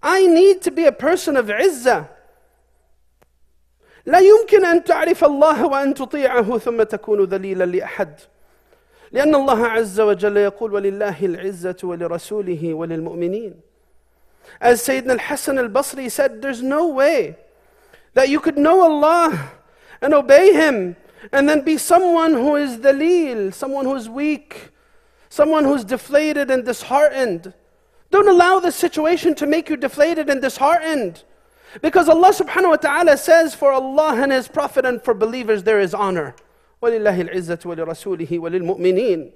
I 0.02 0.28
need 0.28 0.62
to 0.64 0.72
be 0.72 0.86
a 0.86 0.92
person 0.92 1.38
of 1.38 1.48
izzah. 1.48 2.10
لا 4.06 4.20
يمكن 4.20 4.66
أن 4.66 4.84
تعرف 4.84 5.24
الله 5.24 5.66
وأن 5.66 5.94
تطيعه 5.94 6.58
ثم 6.58 6.84
تكون 6.84 7.24
ذليلا 7.24 7.64
لأحد 7.64 8.20
لأن 9.12 9.36
الله 9.36 9.66
عز 9.68 10.00
وجل 10.00 10.38
يقول 10.38 10.74
ولله 10.74 11.26
العزة 11.26 11.78
ولرسوله 11.84 12.74
وللمؤمنين 12.74 13.54
As 14.62 14.82
Sayyidina 14.82 15.12
al-Hasan 15.12 15.58
al-Basri 15.58 16.10
said, 16.10 16.42
there's 16.42 16.62
no 16.62 16.88
way 16.88 17.36
that 18.14 18.30
you 18.30 18.40
could 18.40 18.58
know 18.58 18.82
Allah 18.82 19.52
and 20.02 20.14
obey 20.14 20.54
Him 20.54 20.96
and 21.32 21.48
then 21.48 21.62
be 21.62 21.78
someone 21.78 22.34
who 22.34 22.56
is 22.56 22.78
dalil, 22.78 23.54
someone 23.54 23.86
who's 23.86 24.10
weak, 24.10 24.70
someone 25.30 25.64
who's 25.64 25.84
deflated 25.84 26.52
and 26.52 26.66
disheartened. 26.66 27.54
Don't 28.12 28.28
allow 28.28 28.60
this 28.60 28.76
situation 28.76 29.34
to 29.36 29.48
make 29.48 29.70
you 29.70 29.78
deflated 29.78 30.30
and 30.30 30.42
disheartened. 30.42 31.24
Because 31.82 32.08
Allah 32.08 32.30
subhanahu 32.30 32.70
wa 32.70 32.76
ta'ala 32.76 33.18
says, 33.18 33.56
for 33.56 33.72
Allah 33.72 34.22
and 34.22 34.32
His 34.32 34.48
Prophet 34.48 34.86
and 34.86 35.02
for 35.02 35.14
believers 35.14 35.64
there 35.64 35.80
is 35.80 35.94
honor. 35.94 36.36
وَلِلَّهِ 36.84 37.30
الْعِزَّةُ 37.30 37.64
وَلِرَسُولِهِ 37.64 38.28
وَلِلْمُؤْمِنِينَ 38.28 39.32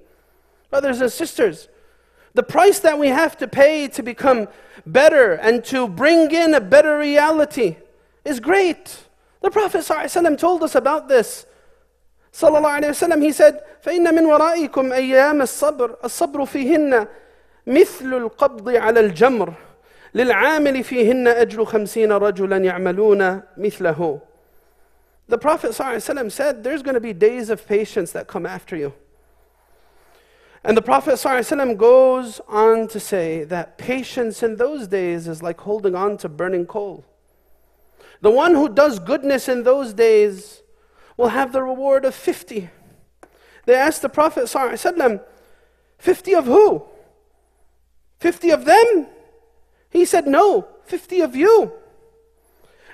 Brothers 0.70 1.00
and 1.00 1.10
sisters, 1.10 1.68
the 2.34 2.42
price 2.42 2.78
that 2.80 2.98
we 2.98 3.08
have 3.08 3.36
to 3.38 3.48
pay 3.48 3.88
to 3.88 4.02
become 4.02 4.48
better 4.86 5.32
and 5.32 5.64
to 5.66 5.88
bring 5.88 6.30
in 6.30 6.54
a 6.54 6.60
better 6.60 6.98
reality 6.98 7.76
is 8.24 8.40
great. 8.40 9.04
The 9.42 9.50
Prophet 9.50 9.78
ﷺ 9.78 10.38
told 10.38 10.62
us 10.62 10.74
about 10.74 11.08
this. 11.08 11.46
صلى 12.32 12.58
الله 12.58 12.80
عليه 12.80 12.88
وسلم, 12.88 13.22
he 13.22 13.32
said, 13.32 13.60
فإن 13.82 14.14
من 14.14 14.24
ورائكم 14.26 14.92
أيام 14.92 15.42
الصبر 15.42 15.96
الصبر 16.04 16.44
فيهن 16.44 17.06
مثل 17.66 18.14
القبض 18.14 18.76
على 18.76 19.00
الجمر 19.00 19.54
للعامل 20.14 20.84
فيهن 20.84 21.28
أجر 21.28 21.64
خمسين 21.64 22.12
رجلا 22.12 22.56
يعملون 22.56 23.42
مثله 23.56 24.20
The 25.28 25.38
Prophet 25.38 25.72
ﷺ 25.72 26.32
said, 26.32 26.64
there's 26.64 26.82
going 26.82 26.94
to 26.94 27.00
be 27.00 27.12
days 27.12 27.50
of 27.50 27.66
patience 27.66 28.12
that 28.12 28.28
come 28.28 28.46
after 28.46 28.74
you. 28.76 28.94
And 30.64 30.76
the 30.76 30.82
Prophet 30.82 31.14
ﷺ 31.14 31.76
goes 31.76 32.40
on 32.48 32.88
to 32.88 32.98
say 32.98 33.44
that 33.44 33.78
patience 33.78 34.42
in 34.42 34.56
those 34.56 34.88
days 34.88 35.28
is 35.28 35.42
like 35.42 35.60
holding 35.60 35.94
on 35.94 36.16
to 36.18 36.28
burning 36.28 36.66
coal. 36.66 37.04
The 38.20 38.30
one 38.30 38.54
who 38.54 38.68
does 38.68 38.98
goodness 38.98 39.48
in 39.48 39.62
those 39.62 39.94
days 39.94 40.62
will 41.16 41.28
have 41.28 41.52
the 41.52 41.62
reward 41.62 42.04
of 42.04 42.14
50. 42.14 42.70
They 43.66 43.74
asked 43.74 44.02
the 44.02 44.08
Prophet 44.08 44.44
ﷺ, 44.44 45.22
50 45.98 46.34
of 46.34 46.46
who? 46.46 46.82
50 48.18 48.50
of 48.50 48.64
them? 48.64 49.06
He 49.90 50.04
said, 50.04 50.26
No, 50.26 50.66
50 50.84 51.20
of 51.20 51.36
you. 51.36 51.72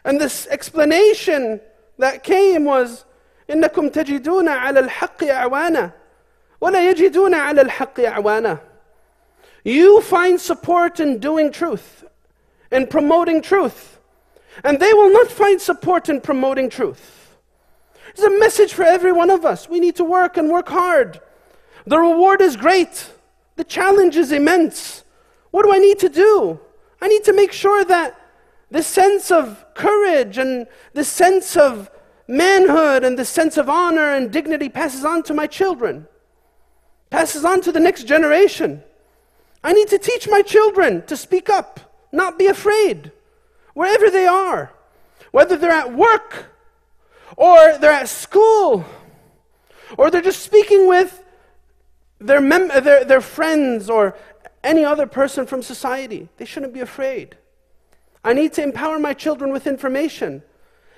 And 0.05 0.21
this 0.21 0.47
explanation 0.49 1.61
that 1.99 2.23
came 2.23 2.65
was, 2.65 3.05
إنكم 3.49 3.91
تجدون 3.91 4.49
على 4.49 4.81
الحق 4.89 5.25
أعوانا 5.25 5.93
ولا 6.61 6.93
يجدون 6.93 7.35
على 7.35 7.63
الحق 7.63 8.01
أعوانا. 8.01 8.61
You 9.65 10.01
find 10.01 10.41
support 10.41 11.01
in 11.01 11.19
doing 11.19 11.51
truth, 11.51 12.05
in 12.71 12.87
promoting 12.87 13.43
truth, 13.43 13.99
and 14.63 14.79
they 14.79 14.93
will 14.93 15.13
not 15.13 15.29
find 15.29 15.61
support 15.61 16.09
in 16.09 16.21
promoting 16.21 16.69
truth. 16.71 17.37
It's 18.11 18.23
a 18.23 18.39
message 18.39 18.73
for 18.73 18.85
every 18.85 19.13
one 19.13 19.31
of 19.31 19.45
us. 19.45 19.69
We 19.69 19.81
need 19.81 19.97
to 19.97 20.05
work 20.05 20.37
and 20.37 20.51
work 20.51 20.69
hard. 20.69 21.21
The 21.87 21.99
reward 21.99 22.41
is 22.41 22.57
great. 22.57 23.11
The 23.57 23.65
challenge 23.65 24.17
is 24.17 24.33
immense. 24.33 25.05
What 25.51 25.65
do 25.65 25.73
I 25.73 25.79
need 25.79 25.99
to 26.01 26.09
do? 26.09 26.61
I 27.01 27.09
need 27.09 27.25
to 27.25 27.33
make 27.33 27.53
sure 27.53 27.85
that 27.85 28.19
this 28.71 28.87
sense 28.87 29.31
of 29.31 29.65
courage 29.75 30.39
and 30.39 30.67
this 30.95 31.09
sense 31.09 31.57
of 31.57 31.91
manhood 32.27 33.05
and 33.05 33.19
this 33.19 33.29
sense 33.29 33.57
of 33.57 33.69
honor 33.69 34.13
and 34.15 34.31
dignity 34.31 34.69
passes 34.69 35.05
on 35.05 35.23
to 35.25 35.35
my 35.35 35.47
children, 35.47 36.07
passes 37.10 37.46
on 37.46 37.62
to 37.62 37.72
the 37.72 37.80
next 37.80 38.04
generation. 38.04 38.84
I 39.64 39.74
need 39.74 39.90
to 39.90 39.98
teach 39.98 40.28
my 40.30 40.42
children 40.42 41.06
to 41.08 41.18
speak 41.18 41.50
up, 41.50 41.80
not 42.12 42.40
be 42.40 42.48
afraid, 42.48 43.12
wherever 43.74 44.10
they 44.10 44.26
are, 44.26 44.72
whether 45.32 45.58
they're 45.58 45.72
at 45.72 45.94
work 45.94 46.46
or 47.36 47.78
they're 47.78 47.92
at 47.92 48.10
school 48.10 48.86
or 49.98 50.10
they're 50.10 50.22
just 50.22 50.44
speaking 50.44 50.88
with 50.88 51.24
their, 52.20 52.42
mem- 52.42 52.68
their, 52.68 53.04
their 53.04 53.22
friends 53.22 53.90
or 53.90 54.16
any 54.64 54.84
other 54.84 55.08
person 55.08 55.46
from 55.46 55.62
society. 55.62 56.30
They 56.38 56.46
shouldn't 56.46 56.74
be 56.74 56.82
afraid. 56.82 57.38
I 58.24 58.34
need 58.34 58.54
to 58.54 58.64
empower 58.64 59.00
my 59.00 59.14
children 59.14 59.52
with 59.52 59.68
information. 59.68 60.44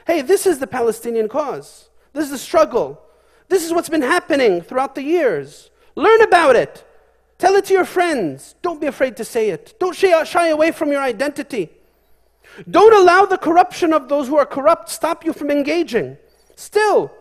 Hey, 0.07 0.21
this 0.21 0.45
is 0.47 0.59
the 0.59 0.67
Palestinian 0.67 1.29
cause. 1.29 1.89
This 2.13 2.25
is 2.25 2.31
the 2.31 2.37
struggle. 2.37 3.01
This 3.49 3.65
is 3.65 3.73
what's 3.73 3.89
been 3.89 4.01
happening 4.01 4.61
throughout 4.61 4.95
the 4.95 5.03
years. 5.03 5.70
Learn 6.01 6.21
about 6.23 6.55
it. 6.55 6.83
Tell 7.37 7.53
it 7.53 7.65
to 7.65 7.73
your 7.73 7.85
friends. 7.85 8.55
Don't 8.63 8.81
be 8.81 8.87
afraid 8.87 9.17
to 9.17 9.23
say 9.23 9.51
it. 9.51 9.75
Don't 9.79 9.95
shy 9.95 10.47
away 10.47 10.71
from 10.71 10.91
your 10.91 11.01
identity. 11.01 11.69
Don't 12.69 12.93
allow 12.93 13.25
the 13.25 13.37
corruption 13.37 13.93
of 13.93 14.09
those 14.09 14.27
who 14.27 14.37
are 14.37 14.45
corrupt 14.45 14.89
stop 14.89 15.23
you 15.23 15.31
from 15.31 15.51
engaging. 15.51 16.17
Still, 16.55 17.11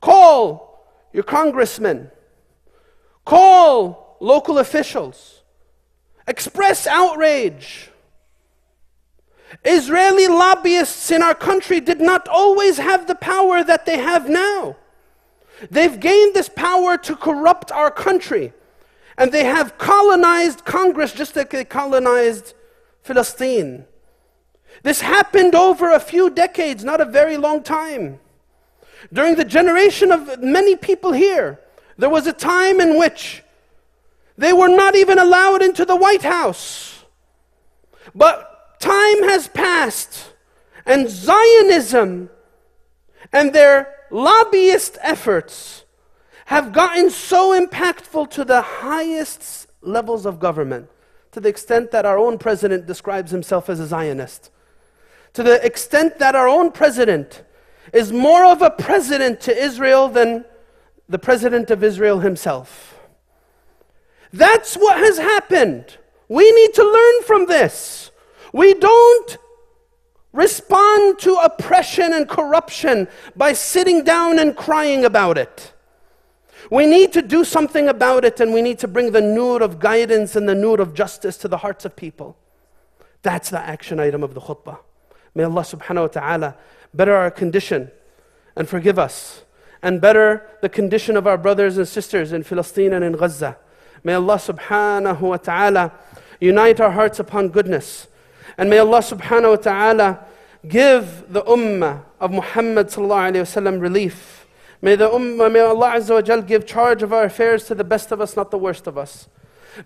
call 0.00 0.86
your 1.12 1.22
congressmen, 1.22 2.10
call 3.26 4.16
local 4.20 4.58
officials, 4.58 5.42
express 6.26 6.86
outrage. 6.86 7.90
Israeli 9.64 10.28
lobbyists 10.28 11.10
in 11.10 11.22
our 11.22 11.34
country 11.34 11.80
did 11.80 12.00
not 12.00 12.26
always 12.26 12.78
have 12.78 13.06
the 13.06 13.14
power 13.14 13.62
that 13.62 13.84
they 13.84 13.98
have 13.98 14.30
now. 14.30 14.76
They've 15.70 15.98
gained 15.98 16.34
this 16.34 16.48
power 16.48 16.96
to 16.98 17.16
corrupt 17.16 17.72
our 17.72 17.90
country. 17.90 18.52
And 19.16 19.32
they 19.32 19.44
have 19.44 19.78
colonized 19.78 20.64
Congress 20.64 21.12
just 21.12 21.34
like 21.34 21.50
they 21.50 21.64
colonized 21.64 22.54
Filastin. 23.04 23.84
This 24.82 25.00
happened 25.00 25.54
over 25.54 25.90
a 25.90 25.98
few 25.98 26.30
decades, 26.30 26.84
not 26.84 27.00
a 27.00 27.04
very 27.04 27.36
long 27.36 27.62
time. 27.62 28.20
During 29.12 29.34
the 29.34 29.44
generation 29.44 30.12
of 30.12 30.40
many 30.40 30.76
people 30.76 31.12
here, 31.12 31.60
there 31.96 32.08
was 32.08 32.26
a 32.26 32.32
time 32.32 32.80
in 32.80 32.96
which 32.96 33.42
they 34.36 34.52
were 34.52 34.68
not 34.68 34.94
even 34.94 35.18
allowed 35.18 35.62
into 35.62 35.84
the 35.84 35.96
White 35.96 36.22
House. 36.22 37.04
But 38.14 38.78
time 38.78 39.24
has 39.24 39.48
passed, 39.48 40.32
and 40.86 41.08
Zionism 41.08 42.30
and 43.32 43.52
their 43.52 43.94
lobbyist 44.10 44.98
efforts 45.02 45.84
have 46.46 46.72
gotten 46.72 47.10
so 47.10 47.58
impactful 47.58 48.30
to 48.30 48.44
the 48.44 48.62
highest 48.62 49.66
levels 49.82 50.24
of 50.24 50.40
government, 50.40 50.88
to 51.32 51.40
the 51.40 51.48
extent 51.48 51.90
that 51.90 52.06
our 52.06 52.18
own 52.18 52.38
president 52.38 52.86
describes 52.86 53.30
himself 53.30 53.68
as 53.68 53.80
a 53.80 53.86
Zionist, 53.86 54.50
to 55.34 55.42
the 55.42 55.64
extent 55.64 56.18
that 56.18 56.34
our 56.34 56.48
own 56.48 56.72
president 56.72 57.42
is 57.92 58.12
more 58.12 58.44
of 58.44 58.62
a 58.62 58.70
president 58.70 59.40
to 59.42 59.56
Israel 59.56 60.08
than 60.08 60.44
the 61.08 61.18
president 61.18 61.70
of 61.70 61.84
Israel 61.84 62.20
himself. 62.20 62.98
That's 64.32 64.74
what 64.74 64.98
has 64.98 65.18
happened. 65.18 65.96
We 66.28 66.50
need 66.52 66.74
to 66.74 66.84
learn 66.84 67.22
from 67.22 67.46
this. 67.46 68.10
We 68.52 68.74
don't 68.74 69.38
respond 70.38 71.18
to 71.18 71.34
oppression 71.34 72.12
and 72.12 72.28
corruption 72.28 73.08
by 73.34 73.52
sitting 73.52 74.04
down 74.04 74.38
and 74.38 74.56
crying 74.56 75.04
about 75.04 75.36
it. 75.36 75.72
We 76.70 76.86
need 76.86 77.12
to 77.14 77.22
do 77.22 77.44
something 77.44 77.88
about 77.88 78.24
it 78.24 78.38
and 78.38 78.54
we 78.54 78.62
need 78.62 78.78
to 78.78 78.88
bring 78.88 79.10
the 79.10 79.20
nur 79.20 79.62
of 79.64 79.80
guidance 79.80 80.36
and 80.36 80.48
the 80.48 80.54
nur 80.54 80.80
of 80.80 80.94
justice 80.94 81.36
to 81.38 81.48
the 81.48 81.58
hearts 81.58 81.84
of 81.84 81.96
people. 81.96 82.36
That's 83.22 83.50
the 83.50 83.58
action 83.58 83.98
item 83.98 84.22
of 84.22 84.34
the 84.34 84.40
khutbah. 84.40 84.78
May 85.34 85.42
Allah 85.42 85.62
subhanahu 85.62 86.02
wa 86.02 86.20
ta'ala 86.20 86.56
better 86.94 87.16
our 87.16 87.32
condition 87.32 87.90
and 88.54 88.68
forgive 88.68 88.98
us 88.98 89.42
and 89.82 90.00
better 90.00 90.46
the 90.62 90.68
condition 90.68 91.16
of 91.16 91.26
our 91.26 91.36
brothers 91.36 91.78
and 91.78 91.88
sisters 91.88 92.32
in 92.32 92.44
Palestine 92.44 92.92
and 92.92 93.04
in 93.04 93.14
Gaza. 93.14 93.56
May 94.04 94.14
Allah 94.14 94.36
subhanahu 94.36 95.20
wa 95.20 95.36
ta'ala 95.36 95.92
unite 96.38 96.80
our 96.80 96.92
hearts 96.92 97.18
upon 97.18 97.48
goodness. 97.48 98.06
And 98.58 98.68
may 98.68 98.78
Allah 98.78 98.98
subhanahu 98.98 99.50
wa 99.50 99.56
ta'ala 99.56 100.26
give 100.66 101.32
the 101.32 101.42
ummah 101.42 102.02
of 102.20 102.32
Muhammad 102.32 102.90
relief. 103.80 104.46
May 104.82 104.96
the 104.96 105.08
ummah, 105.08 105.50
may 105.50 105.60
Allah 105.60 105.92
azza 105.94 106.14
wa 106.14 106.22
jal 106.22 106.42
give 106.42 106.66
charge 106.66 107.02
of 107.02 107.12
our 107.12 107.24
affairs 107.24 107.64
to 107.66 107.74
the 107.74 107.84
best 107.84 108.12
of 108.12 108.20
us, 108.20 108.36
not 108.36 108.50
the 108.50 108.58
worst 108.58 108.86
of 108.86 108.98
us. 108.98 109.28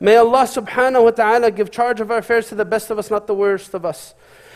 May 0.01 0.17
Allah 0.17 0.45
subhanahu 0.45 1.05
wa 1.05 1.11
ta'ala 1.11 1.51
give 1.51 1.71
charge 1.71 2.01
of 2.01 2.11
our 2.11 2.19
affairs 2.19 2.49
to 2.49 2.55
the 2.55 2.65
best 2.65 2.91
of 2.91 2.99
us, 2.99 3.11
not 3.11 3.27
the 3.27 3.35
worst 3.35 3.75
of 3.75 3.85
us. 3.85 4.15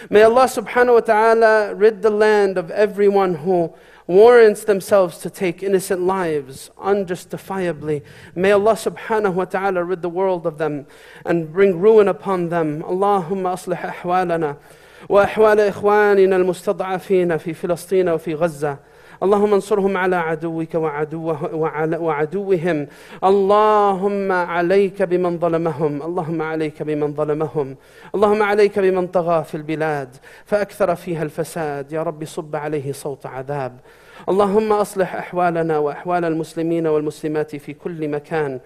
May 0.08 0.22
Allah 0.22 0.44
subhanahu 0.44 0.94
wa 0.94 1.00
ta'ala 1.00 1.74
rid 1.74 2.02
the 2.02 2.10
land 2.10 2.56
of 2.56 2.70
everyone 2.70 3.34
who 3.34 3.74
warrants 4.06 4.64
themselves 4.64 5.18
to 5.18 5.30
take 5.30 5.62
innocent 5.62 6.00
lives 6.00 6.70
unjustifiably. 6.78 8.02
May 8.34 8.52
Allah 8.52 8.74
subhanahu 8.74 9.34
wa 9.34 9.44
ta'ala 9.44 9.82
rid 9.84 10.02
the 10.02 10.08
world 10.08 10.46
of 10.46 10.58
them 10.58 10.86
and 11.24 11.52
bring 11.52 11.80
ruin 11.80 12.08
upon 12.08 12.48
them. 12.48 12.82
Allahumma 12.82 13.54
aslih 13.54 13.78
ahwalana 13.78 14.58
wa 15.08 15.26
ahwal 15.26 15.70
ikhwanina 15.70 16.34
al-mustad'afina 16.34 17.40
fi 17.40 17.52
Filastina 17.52 18.12
wa 18.12 18.18
fi 18.18 18.34
Gaza. 18.34 18.78
اللهم 19.22 19.54
انصرهم 19.54 19.96
على 19.96 20.16
عدوك 20.16 20.74
وعدوه 20.74 21.54
وعدوهم. 22.00 22.86
اللهم 23.24 24.32
عليك 24.32 25.02
بمن 25.02 25.38
ظلمهم. 25.38 26.02
اللهم 26.02 26.42
عليك 26.42 26.82
بمن 26.82 27.14
ظلمهم. 27.14 27.76
اللهم 28.14 28.42
عليك 28.42 28.78
بمن 28.78 29.06
طغى 29.06 29.44
في 29.44 29.54
البلاد. 29.54 30.16
فأكثر 30.44 30.94
فيها 30.94 31.22
الفساد. 31.22 31.92
يا 31.92 32.02
رب 32.02 32.24
صب 32.24 32.56
عليه 32.56 32.92
صوت 32.92 33.26
عذاب. 33.26 33.80
اللهم 34.28 34.72
أصلح 34.72 35.16
أحوالنا 35.16 35.78
وأحوال 35.78 36.24
المسلمين 36.24 36.86
والمسلمات 36.86 37.56
في 37.56 37.72
كل 37.72 38.08
مكان. 38.08 38.60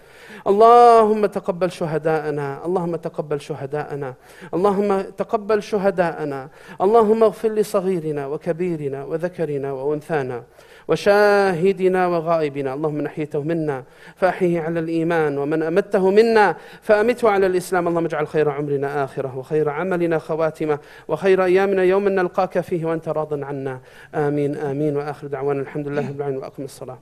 اللهم 0.47 1.27
تقبل 1.27 1.71
شهداءنا. 1.71 2.67
اللهم 2.67 2.97
تقبل 2.97 3.41
شهداءنا. 3.41 4.15
اللهم 4.55 5.01
تقبل 5.01 5.63
شهداءنا. 5.63 6.49
اللهم 6.81 7.23
اغفر 7.23 7.49
لصغيرنا 7.49 8.27
وكبيرنا 8.27 9.05
وذكرنا 9.05 9.73
وأنثانا 9.73 10.43
وشاهدنا 10.89 12.07
وغائبنا. 12.07 12.75
اللهم 12.75 12.95
من 12.95 13.07
أحييته 13.07 13.43
منا 13.43 13.85
فأحيه 14.17 14.61
على 14.61 14.81
الإيمان 14.81 15.39
ومن 15.39 15.63
أمته 15.63 16.11
منا 16.11 16.57
فأمته 16.83 17.31
على 17.31 17.47
الإسلام. 17.47 17.89
اللهم 17.89 18.05
اجعل 18.05 18.27
خير 18.27 18.51
عمرنا 18.51 19.05
آخرة 19.05 19.39
وخير 19.39 19.69
عملنا 19.69 20.19
خواتمة 20.19 20.79
وخير 21.09 21.45
أيامنا 21.45 21.83
يوم 21.83 22.09
نلقاك 22.09 22.61
فيه 22.61 22.85
وأنت 22.85 23.09
راض 23.09 23.45
عنا. 23.45 23.81
آمين 24.15 24.57
آمين. 24.57 24.97
وآخر 24.97 25.27
دعوانا 25.27 25.40
الحمد 25.41 25.89
لله 25.89 26.09
رب 26.09 26.17
العالمين 26.17 26.39
وأقم 26.43 26.65
الصلاة. 26.65 26.99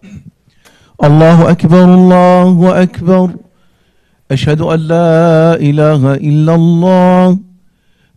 الله 1.05 1.51
أكبر 1.51 1.85
الله 1.85 2.83
أكبر. 2.83 3.31
أشهد 4.31 4.61
أن 4.61 4.81
لا 4.81 5.55
إله 5.69 6.15
إلا 6.15 6.55
الله. 6.55 7.39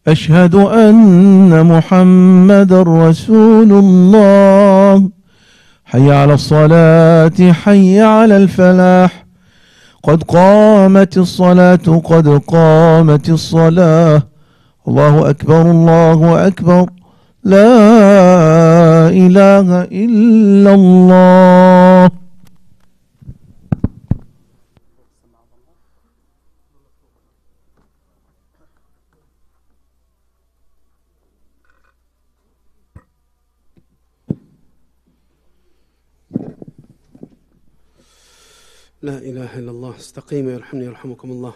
أشهد 0.08 0.56
أن 0.56 1.66
محمد 1.66 2.74
رسول 2.74 3.72
الله. 3.72 5.10
حي 5.86 6.12
على 6.12 6.34
الصلاة 6.34 7.52
حي 7.52 8.02
على 8.02 8.38
الفلاح. 8.38 9.26
قد 10.04 10.24
قامت 10.24 11.18
الصلاة 11.18 11.86
قد 12.04 12.28
قامت 12.28 13.30
الصلاة. 13.30 14.22
الله 14.88 15.30
أكبر 15.30 15.62
الله 15.62 16.48
أكبر. 16.48 16.90
لا 17.44 17.68
إله 19.12 19.84
إلا 19.84 20.74
الله. 20.74 22.12
لا 39.02 39.18
إله 39.18 39.60
إلا 39.60 39.72
الله 39.72 39.96
استقيموا 39.96 40.52
يرحمني 40.52 40.86
يرحمكم 40.86 41.32
الله. 41.32 41.54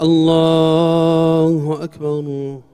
الله 0.00 1.84
أكبر. 1.84 2.73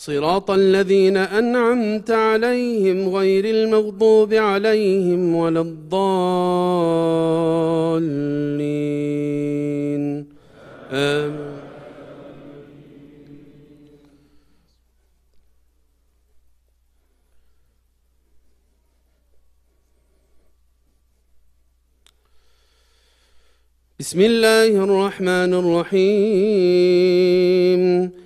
صراط 0.00 0.50
الذين 0.50 1.16
أنعمت 1.16 2.10
عليهم 2.10 3.08
غير 3.08 3.44
المغضوب 3.44 4.34
عليهم 4.34 5.34
ولا 5.34 5.60
الضالين. 5.60 5.98
آمين. 10.92 11.48
بسم 24.00 24.20
الله 24.20 24.84
الرحمن 24.84 25.54
الرحيم. 25.54 26.98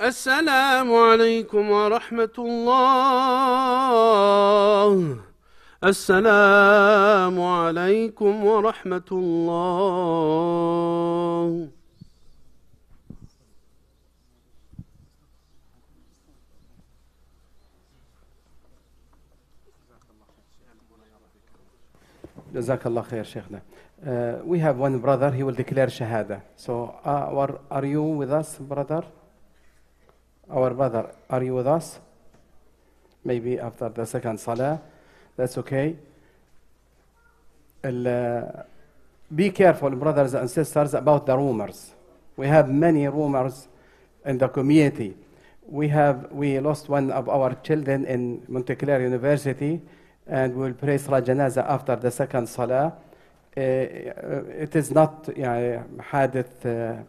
السلام 0.00 0.94
عليكم 0.94 1.70
ورحمة 1.70 2.30
الله 2.38 3.18
السلام 5.84 7.40
عليكم 7.40 8.44
ورحمة 8.44 9.08
الله 9.12 9.98
Jazakallah 22.54 23.04
khair, 23.04 23.24
Sheikhna. 23.24 23.60
Uh, 24.06 24.38
we 24.44 24.58
have 24.60 24.78
one 24.78 24.98
brother, 25.00 25.30
he 25.32 25.42
will 25.42 25.52
declare 25.52 25.88
Shahada. 25.88 26.40
So, 26.56 26.94
uh, 27.04 27.58
are 27.70 27.84
you 27.84 28.02
with 28.02 28.32
us, 28.32 28.58
brother? 28.58 29.04
our 30.50 30.72
brother, 30.74 31.14
are 31.28 31.42
you 31.42 31.54
with 31.54 31.66
us? 31.66 31.98
Maybe 33.24 33.58
after 33.58 33.88
the 33.88 34.06
second 34.06 34.40
salah, 34.40 34.80
that's 35.36 35.58
okay. 35.58 35.96
Uh, 37.84 38.42
be 39.34 39.50
careful, 39.50 39.90
brothers 39.90 40.34
and 40.34 40.50
sisters, 40.50 40.94
about 40.94 41.26
the 41.26 41.36
rumors. 41.36 41.92
We 42.36 42.46
have 42.46 42.70
many 42.70 43.06
rumors 43.08 43.68
in 44.24 44.38
the 44.38 44.48
community. 44.48 45.14
We, 45.66 45.88
have, 45.88 46.32
we 46.32 46.58
lost 46.60 46.88
one 46.88 47.10
of 47.10 47.28
our 47.28 47.54
children 47.56 48.06
in 48.06 48.42
Montclair 48.48 49.02
University, 49.02 49.80
and 50.26 50.54
we 50.54 50.64
will 50.64 50.74
pray 50.74 50.98
Salah 50.98 51.22
Janaza 51.22 51.68
after 51.68 51.96
the 51.96 52.10
second 52.10 52.48
salah. 52.48 52.94
Uh, 53.56 53.60
it 53.60 54.74
is 54.74 54.90
not 54.90 55.28
you 55.36 55.42
know, 55.42 55.84
hadith. 56.10 56.64
Uh, 56.64 57.02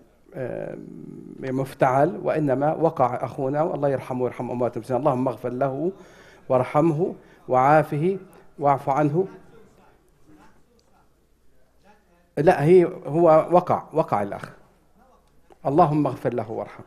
مفتعل 1.40 2.20
وإنما 2.24 2.74
وقع 2.74 3.26
أخونا 3.26 3.62
والله 3.62 3.90
يرحمه 3.90 4.24
ويرحم 4.24 4.52
أمواته 4.52 4.82
بس 4.82 4.92
اللهم 4.92 5.28
اغفر 5.28 5.50
له 5.50 5.92
وارحمه 6.50 7.16
وعافه 7.48 8.18
واعف 8.60 8.90
عنه. 8.90 9.28
لا 12.38 12.64
هي 12.64 12.86
هو 13.06 13.48
وقع 13.52 13.84
وقع 13.94 14.24
الأخ. 14.24 14.52
اللهم 15.66 16.08
اغفر 16.08 16.34
له 16.34 16.52
وارحمه. 16.52 16.86